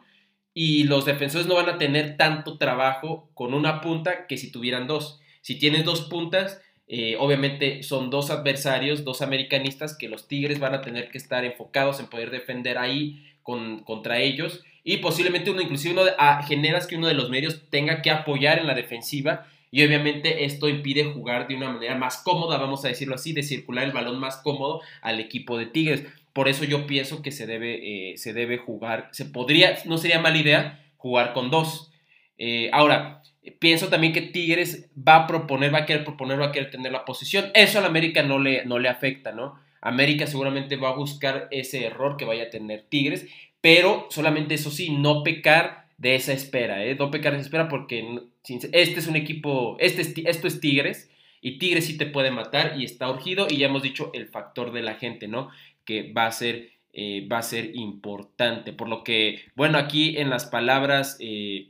y 0.53 0.85
los 0.85 1.07
defensores 1.07 1.47
no 1.47 1.55
van 1.55 1.71
a 1.71 1.79
tener 1.79 2.19
tanto 2.19 2.59
trabajo 2.59 3.31
con 3.33 3.55
una 3.55 3.81
punta 3.81 4.27
que 4.27 4.37
si 4.37 4.53
tuvieran 4.53 4.87
dos. 4.87 5.19
Si 5.41 5.59
tienes 5.59 5.87
dos 5.87 6.03
puntas, 6.03 6.61
eh, 6.93 7.15
obviamente 7.21 7.85
son 7.85 8.11
dos 8.11 8.31
adversarios, 8.31 9.05
dos 9.05 9.23
americanistas 9.23 9.97
que 9.97 10.09
los 10.09 10.27
Tigres 10.27 10.59
van 10.59 10.75
a 10.75 10.81
tener 10.81 11.09
que 11.09 11.19
estar 11.19 11.45
enfocados 11.45 12.01
en 12.01 12.09
poder 12.09 12.33
defender 12.33 12.79
ahí 12.79 13.25
con, 13.45 13.85
contra 13.85 14.19
ellos 14.19 14.65
y 14.83 14.97
posiblemente 14.97 15.53
uno, 15.53 15.63
inclusive 15.63 16.01
ah, 16.19 16.43
generas 16.43 16.89
que 16.89 16.97
uno 16.97 17.07
de 17.07 17.15
los 17.15 17.31
medios 17.31 17.63
tenga 17.71 18.03
que 18.03 18.11
apoyar 18.11 18.59
en 18.59 18.67
la 18.67 18.75
defensiva 18.75 19.47
y 19.71 19.85
obviamente 19.85 20.45
esto 20.45 20.69
impide 20.69 21.05
jugar 21.05 21.47
de 21.47 21.55
una 21.55 21.71
manera 21.71 21.95
más 21.95 22.19
cómoda, 22.25 22.59
vamos 22.59 22.85
a 22.85 22.89
decirlo 22.89 23.15
así, 23.15 23.33
de 23.33 23.45
circular 23.45 23.85
el 23.85 23.93
balón 23.93 24.19
más 24.19 24.39
cómodo 24.39 24.81
al 25.01 25.21
equipo 25.21 25.59
de 25.59 25.67
Tigres. 25.67 26.05
Por 26.33 26.49
eso 26.49 26.65
yo 26.65 26.89
pienso 26.89 27.23
que 27.23 27.31
se 27.31 27.47
debe, 27.47 28.13
eh, 28.13 28.59
jugar, 28.59 29.11
se 29.13 29.27
podría, 29.27 29.79
no 29.85 29.97
sería 29.97 30.19
mala 30.19 30.39
idea 30.39 30.85
jugar 30.97 31.35
con 31.35 31.51
dos. 31.51 31.93
Eh, 32.37 32.69
ahora, 32.73 33.23
pienso 33.59 33.89
también 33.89 34.13
que 34.13 34.23
Tigres 34.23 34.89
va 34.97 35.17
a 35.17 35.27
proponer, 35.27 35.73
va 35.73 35.79
a 35.79 35.87
querer 35.87 36.05
proponer, 36.05 36.41
va 36.41 36.47
a 36.47 36.53
querer 36.53 36.71
tener 36.71 36.93
la 36.93 37.05
posición. 37.05 37.51
Eso 37.55 37.81
a 37.81 37.87
América 37.87 38.23
no 38.23 38.39
le, 38.39 38.65
no 38.65 38.79
le 38.79 38.89
afecta, 38.89 39.33
¿no? 39.33 39.59
América 39.81 40.27
seguramente 40.27 40.77
va 40.77 40.91
a 40.91 40.97
buscar 40.97 41.49
ese 41.51 41.85
error 41.85 42.17
que 42.17 42.27
vaya 42.27 42.45
a 42.45 42.51
tener 42.51 42.83
Tigres, 42.89 43.27
pero 43.61 44.07
solamente 44.11 44.55
eso 44.55 44.71
sí, 44.71 44.91
no 44.91 45.23
pecar 45.23 45.87
de 45.97 46.15
esa 46.15 46.33
espera, 46.33 46.85
¿eh? 46.85 46.97
No 46.97 47.11
pecar 47.11 47.33
de 47.33 47.39
esa 47.39 47.47
espera 47.47 47.69
porque 47.69 48.21
este 48.47 48.99
es 48.99 49.07
un 49.07 49.17
equipo, 49.17 49.77
este 49.81 50.03
esto 50.29 50.47
es 50.47 50.61
Tigres 50.61 51.11
y 51.41 51.59
Tigres 51.59 51.87
sí 51.87 51.97
te 51.97 52.07
puede 52.07 52.31
matar 52.31 52.75
y 52.79 52.85
está 52.85 53.11
urgido 53.11 53.47
y 53.49 53.57
ya 53.57 53.67
hemos 53.67 53.83
dicho 53.83 54.11
el 54.13 54.27
factor 54.29 54.73
de 54.73 54.83
la 54.83 54.95
gente, 54.95 55.29
¿no? 55.29 55.51
que 55.91 56.13
va 56.13 56.27
a 56.27 56.33
ser, 56.33 56.71
eh, 56.93 57.27
va 57.27 57.39
a 57.39 57.43
ser 57.43 57.75
importante. 57.75 58.73
Por 58.73 58.89
lo 58.89 59.03
que, 59.03 59.41
bueno, 59.57 59.77
aquí 59.77 60.17
en 60.19 60.31
las 60.31 60.47
palabras, 60.47 61.17
eh, 61.19 61.70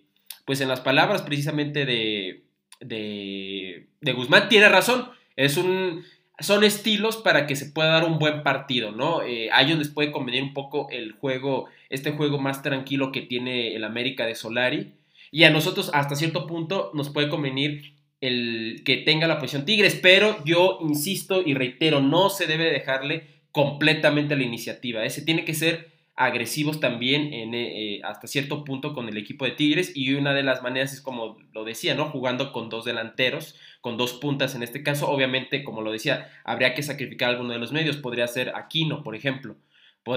pues 0.50 0.60
en 0.60 0.66
las 0.66 0.80
palabras 0.80 1.22
precisamente 1.22 1.86
de, 1.86 2.42
de, 2.80 4.12
Guzmán 4.12 4.48
tiene 4.48 4.68
razón. 4.68 5.08
Es 5.36 5.56
un, 5.56 6.02
son 6.40 6.64
estilos 6.64 7.18
para 7.18 7.46
que 7.46 7.54
se 7.54 7.66
pueda 7.66 7.90
dar 7.90 8.04
un 8.04 8.18
buen 8.18 8.42
partido, 8.42 8.90
¿no? 8.90 9.22
Eh, 9.22 9.48
a 9.52 9.62
ellos 9.62 9.78
les 9.78 9.90
puede 9.90 10.10
convenir 10.10 10.42
un 10.42 10.52
poco 10.52 10.88
el 10.90 11.12
juego, 11.12 11.68
este 11.88 12.10
juego 12.10 12.40
más 12.40 12.64
tranquilo 12.64 13.12
que 13.12 13.20
tiene 13.20 13.76
el 13.76 13.84
América 13.84 14.26
de 14.26 14.34
Solari. 14.34 14.94
Y 15.30 15.44
a 15.44 15.50
nosotros 15.50 15.92
hasta 15.94 16.16
cierto 16.16 16.48
punto 16.48 16.90
nos 16.94 17.10
puede 17.10 17.28
convenir 17.28 17.94
el 18.20 18.82
que 18.84 18.96
tenga 18.96 19.28
la 19.28 19.38
posición 19.38 19.64
Tigres, 19.64 20.00
pero 20.02 20.44
yo 20.44 20.80
insisto 20.82 21.42
y 21.46 21.54
reitero, 21.54 22.00
no 22.00 22.28
se 22.28 22.48
debe 22.48 22.72
dejarle 22.72 23.44
completamente 23.52 24.34
la 24.34 24.42
iniciativa. 24.42 25.04
ese 25.04 25.22
tiene 25.22 25.44
que 25.44 25.54
ser 25.54 25.89
agresivos 26.20 26.80
también 26.80 27.32
en, 27.32 27.54
eh, 27.54 27.94
eh, 27.94 28.00
hasta 28.04 28.26
cierto 28.26 28.62
punto 28.62 28.92
con 28.92 29.08
el 29.08 29.16
equipo 29.16 29.46
de 29.46 29.52
Tigres 29.52 29.92
y 29.96 30.12
una 30.12 30.34
de 30.34 30.42
las 30.42 30.62
maneras 30.62 30.92
es 30.92 31.00
como 31.00 31.38
lo 31.52 31.64
decía, 31.64 31.94
¿no? 31.94 32.10
Jugando 32.10 32.52
con 32.52 32.68
dos 32.68 32.84
delanteros, 32.84 33.56
con 33.80 33.96
dos 33.96 34.12
puntas 34.12 34.54
en 34.54 34.62
este 34.62 34.82
caso, 34.82 35.08
obviamente, 35.08 35.64
como 35.64 35.80
lo 35.80 35.90
decía, 35.90 36.30
habría 36.44 36.74
que 36.74 36.82
sacrificar 36.82 37.30
alguno 37.30 37.54
de 37.54 37.58
los 37.58 37.72
medios, 37.72 37.96
podría 37.96 38.28
ser 38.28 38.52
Aquino, 38.54 39.02
por 39.02 39.16
ejemplo, 39.16 39.56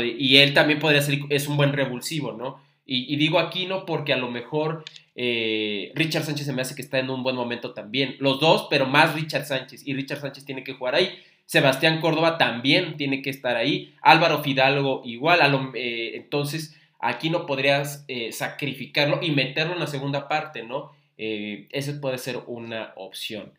y 0.02 0.38
él 0.38 0.54
también 0.54 0.80
podría 0.80 1.02
ser, 1.02 1.20
es 1.30 1.48
un 1.48 1.56
buen 1.56 1.72
revulsivo, 1.72 2.34
¿no? 2.34 2.62
Y, 2.86 3.16
digo 3.16 3.40
Aquino 3.40 3.86
porque 3.86 4.12
a 4.12 4.18
lo 4.18 4.30
mejor 4.30 4.84
eh, 5.16 5.94
Richard 5.96 6.26
Sánchez 6.26 6.46
se 6.46 6.52
me 6.52 6.64
hace 6.64 6.76
que 6.76 6.82
está 6.82 7.00
en 7.00 7.10
un 7.10 7.24
buen 7.24 7.38
momento 7.38 7.74
también, 7.74 8.18
los 8.20 8.42
dos, 8.42 8.68
pero 8.70 8.86
más 8.86 9.16
Richard 9.16 9.46
Sánchez, 9.46 9.88
y 9.88 9.94
Richard 9.94 10.20
Sánchez 10.20 10.44
tiene 10.44 10.66
que 10.66 10.74
jugar 10.74 10.96
ahí. 10.96 11.18
Sebastián 11.46 12.00
Córdoba 12.02 12.38
también 12.38 12.98
tiene 12.98 13.22
que 13.22 13.30
estar 13.30 13.56
ahí. 13.56 13.94
Álvaro 14.02 14.42
Fidalgo 14.44 15.02
igual. 15.06 15.40
Eh, 15.76 16.14
entonces, 16.16 16.80
aquí 17.00 17.30
no 17.30 17.46
podrías 17.46 18.06
eh, 18.08 18.32
sacrificarlo 18.32 19.20
y 19.22 19.32
meterlo 19.32 19.74
en 19.74 19.80
la 19.80 19.88
segunda 19.88 20.28
parte, 20.28 20.64
¿no? 20.64 20.92
Eh, 21.18 21.68
esa 21.72 22.00
puede 22.00 22.18
ser 22.18 22.40
una 22.48 22.94
opción. 22.96 23.52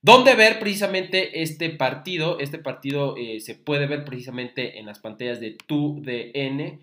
¿Dónde 0.00 0.34
ver 0.34 0.58
precisamente 0.58 1.42
este 1.42 1.70
partido? 1.70 2.38
Este 2.38 2.58
partido 2.58 3.14
se 3.38 3.54
puede 3.54 3.86
ver 3.86 4.04
precisamente 4.04 4.78
en 4.78 4.84
las 4.84 4.98
pantallas 4.98 5.40
de 5.40 5.52
tu 5.52 6.02
DN, 6.02 6.78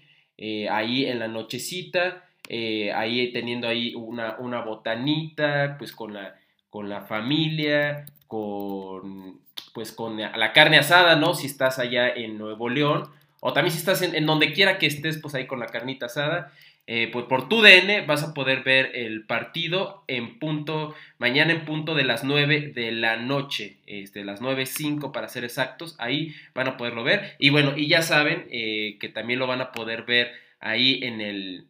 ahí 0.72 1.06
en 1.06 1.20
la 1.20 1.28
nochecita, 1.28 2.26
ahí 2.50 3.32
teniendo 3.32 3.68
ahí 3.68 3.94
una, 3.94 4.38
una 4.40 4.62
botanita, 4.62 5.76
pues 5.78 5.92
con 5.92 6.16
la, 6.16 6.36
con 6.72 6.90
la 6.90 7.02
familia, 7.02 8.06
con 8.28 9.40
pues 9.73 9.91
con 9.91 10.17
la 10.17 10.53
carne 10.53 10.77
asada, 10.77 11.15
¿no? 11.15 11.34
Si 11.34 11.47
estás 11.47 11.79
allá 11.79 12.10
en 12.10 12.38
Nuevo 12.38 12.69
León, 12.69 13.10
o 13.41 13.53
también 13.53 13.73
si 13.73 13.79
estás 13.79 14.01
en, 14.03 14.25
donde 14.25 14.53
quiera 14.53 14.77
que 14.77 14.86
estés, 14.86 15.17
pues 15.17 15.34
ahí 15.34 15.47
con 15.47 15.60
la 15.60 15.65
carnita 15.65 16.05
asada, 16.05 16.53
eh, 16.86 17.10
pues 17.12 17.25
por 17.25 17.49
tu 17.49 17.62
DN 17.62 18.05
vas 18.05 18.23
a 18.23 18.34
poder 18.36 18.62
ver 18.63 18.91
el 18.93 19.25
partido 19.25 20.03
en 20.07 20.38
punto, 20.38 20.93
mañana 21.17 21.51
en 21.51 21.65
punto 21.65 21.95
de 21.95 22.03
las 22.03 22.23
9 22.23 22.71
de 22.75 22.91
la 22.91 23.17
noche, 23.17 23.77
este, 23.88 24.23
las 24.23 24.41
9.05 24.41 25.12
para 25.12 25.27
ser 25.27 25.43
exactos, 25.43 25.95
ahí 25.97 26.36
van 26.53 26.67
a 26.67 26.77
poderlo 26.77 27.03
ver. 27.03 27.36
Y 27.39 27.49
bueno, 27.49 27.73
y 27.75 27.88
ya 27.88 28.03
saben 28.03 28.45
eh, 28.51 28.97
que 28.99 29.10
también 29.10 29.39
lo 29.39 29.47
van 29.47 29.62
a 29.62 29.71
poder 29.71 30.03
ver 30.03 30.31
ahí 30.60 30.99
en 31.01 31.19
el, 31.19 31.65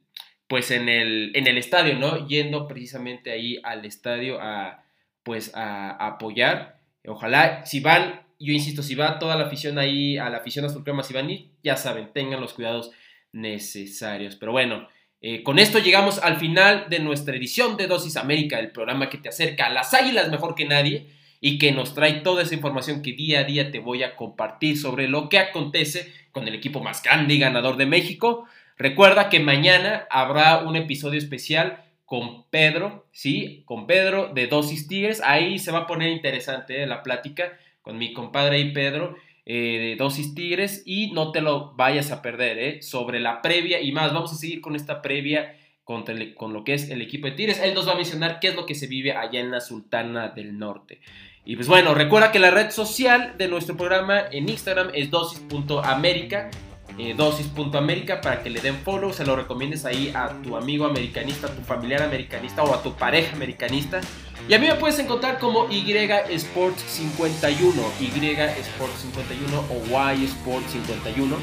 pues 0.48 0.72
en 0.72 0.90
el, 0.90 1.32
en 1.36 1.48
el 1.48 1.58
estadio, 1.58 1.96
¿no? 1.96 2.28
Yendo 2.28 2.68
precisamente 2.68 3.32
ahí 3.32 3.62
al 3.64 3.86
estadio 3.86 4.42
a, 4.42 4.84
pues 5.24 5.56
a 5.56 5.92
apoyar 6.06 6.81
Ojalá, 7.06 7.66
si 7.66 7.80
van, 7.80 8.22
yo 8.40 8.54
insisto, 8.54 8.84
si 8.84 8.96
va 8.96 9.20
toda 9.20 9.36
la 9.36 9.46
afición 9.46 9.78
ahí, 9.80 10.18
a 10.18 10.30
la 10.30 10.38
afición 10.38 10.66
azul 10.66 10.84
crema, 10.84 11.04
si 11.04 11.14
van 11.14 11.30
ir, 11.30 11.50
ya 11.64 11.78
saben, 11.78 12.12
tengan 12.14 12.42
los 12.42 12.54
cuidados 12.54 12.92
necesarios. 13.32 14.36
Pero 14.36 14.52
bueno, 14.52 14.88
eh, 15.22 15.44
con 15.44 15.60
esto 15.60 15.80
llegamos 15.80 16.20
al 16.20 16.38
final 16.38 16.88
de 16.90 17.00
nuestra 17.00 17.36
edición 17.36 17.78
de 17.78 17.88
Dosis 17.88 18.18
América, 18.18 18.60
el 18.60 18.72
programa 18.72 19.10
que 19.10 19.18
te 19.18 19.30
acerca 19.30 19.68
a 19.68 19.70
las 19.70 19.94
águilas 19.94 20.30
mejor 20.30 20.56
que 20.56 20.66
nadie 20.66 21.08
y 21.40 21.58
que 21.58 21.72
nos 21.72 21.96
trae 21.96 22.22
toda 22.22 22.44
esa 22.44 22.56
información 22.56 23.02
que 23.02 23.14
día 23.14 23.40
a 23.40 23.44
día 23.44 23.72
te 23.72 23.80
voy 23.80 24.04
a 24.04 24.16
compartir 24.16 24.78
sobre 24.78 25.08
lo 25.08 25.30
que 25.30 25.40
acontece 25.40 26.12
con 26.32 26.48
el 26.48 26.56
equipo 26.56 26.82
más 26.82 27.02
grande 27.04 27.34
y 27.34 27.40
ganador 27.40 27.78
de 27.78 27.86
México. 27.86 28.46
Recuerda 28.78 29.30
que 29.30 29.40
mañana 29.40 30.08
habrá 30.10 30.60
un 30.60 30.76
episodio 30.76 31.20
especial 31.20 31.84
con 32.12 32.44
Pedro, 32.50 33.08
¿sí? 33.14 33.64
Con 33.64 33.88
Pedro 33.88 34.34
de 34.34 34.48
Dosis 34.48 34.90
Tigres. 34.90 35.22
Ahí 35.24 35.60
se 35.60 35.72
va 35.72 35.80
a 35.80 35.88
poner 35.88 36.10
interesante 36.10 36.84
¿eh? 36.84 36.86
la 36.86 37.04
plática 37.04 37.58
con 37.82 37.98
mi 37.98 38.12
compadre 38.12 38.60
y 38.60 38.74
Pedro 38.74 39.16
eh, 39.46 39.78
de 39.80 39.96
Dosis 39.96 40.36
Tigres. 40.36 40.84
Y 40.86 41.12
no 41.12 41.32
te 41.32 41.40
lo 41.40 41.72
vayas 41.76 42.12
a 42.12 42.22
perder, 42.22 42.60
¿eh? 42.60 42.82
Sobre 42.82 43.22
la 43.22 43.42
previa 43.42 43.80
y 43.80 43.94
más. 43.94 44.14
Vamos 44.14 44.34
a 44.34 44.36
seguir 44.36 44.60
con 44.60 44.76
esta 44.76 45.02
previa 45.02 45.56
con, 45.86 46.04
con 46.36 46.52
lo 46.52 46.66
que 46.66 46.74
es 46.74 46.90
el 46.90 47.02
equipo 47.02 47.28
de 47.28 47.32
Tigres. 47.32 47.62
Él 47.62 47.74
nos 47.74 47.88
va 47.88 47.94
a 47.94 47.96
mencionar 47.96 48.42
qué 48.42 48.50
es 48.50 48.56
lo 48.56 48.66
que 48.66 48.76
se 48.76 48.88
vive 48.88 49.14
allá 49.14 49.40
en 49.40 49.50
la 49.50 49.62
Sultana 49.62 50.28
del 50.28 50.60
Norte. 50.60 51.00
Y 51.46 51.56
pues 51.56 51.70
bueno, 51.70 51.94
recuerda 51.94 52.34
que 52.34 52.40
la 52.40 52.52
red 52.52 52.72
social 52.72 53.36
de 53.38 53.48
nuestro 53.48 53.78
programa 53.78 54.24
en 54.34 54.50
Instagram 54.50 54.92
es 54.94 55.10
dosis.america 55.10 56.52
eh, 56.98 57.14
dosis.américa 57.16 58.22
para 58.22 58.44
que 58.44 58.50
le 58.50 58.60
den 58.62 58.78
follow, 58.84 59.14
se 59.14 59.26
lo 59.26 59.36
recomiendes 59.36 59.86
ahí 59.86 60.12
a 60.16 60.30
tu 60.44 60.56
amigo 60.56 60.86
americanista, 60.86 61.48
a 61.48 61.50
tu 61.50 61.62
familiar 61.62 62.04
americanista 62.04 62.64
o 62.64 62.74
a 62.74 62.84
tu 62.84 62.94
pareja 62.94 63.36
americanista. 63.36 64.02
Y 64.48 64.54
a 64.54 64.60
mí 64.60 64.68
me 64.68 64.76
puedes 64.76 65.00
encontrar 65.00 65.40
como 65.40 65.70
Y 65.70 65.92
Sports 65.92 66.84
51, 66.88 67.74
Y 68.00 68.06
Sports 68.06 69.02
51 69.02 69.64
o 69.70 70.14
Y 70.14 70.26
Sports 70.26 70.72
51. 70.72 71.36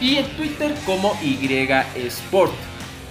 Y 0.00 0.16
en 0.16 0.26
Twitter 0.36 0.74
como 0.86 1.18
Y 1.22 1.38
Sport. 2.06 2.52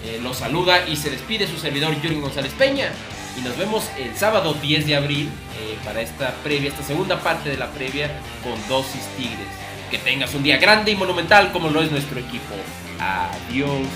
Eh, 0.05 0.19
los 0.21 0.37
saluda 0.37 0.87
y 0.87 0.95
se 0.95 1.09
despide 1.09 1.47
su 1.47 1.57
servidor 1.57 1.99
Yuri 2.01 2.19
González 2.19 2.53
Peña. 2.53 2.91
Y 3.37 3.41
nos 3.41 3.57
vemos 3.57 3.89
el 3.97 4.15
sábado 4.15 4.53
10 4.53 4.87
de 4.87 4.95
abril 4.95 5.29
eh, 5.59 5.77
para 5.83 6.01
esta 6.01 6.33
previa, 6.43 6.69
esta 6.69 6.83
segunda 6.83 7.19
parte 7.21 7.49
de 7.49 7.57
la 7.57 7.69
previa 7.71 8.09
con 8.43 8.55
Dosis 8.67 9.05
Tigres. 9.17 9.66
Que 9.89 9.97
tengas 9.97 10.33
un 10.33 10.43
día 10.43 10.57
grande 10.57 10.91
y 10.91 10.95
monumental 10.95 11.51
como 11.51 11.69
lo 11.69 11.81
es 11.81 11.91
nuestro 11.91 12.19
equipo. 12.19 12.55
Adiós. 12.99 13.87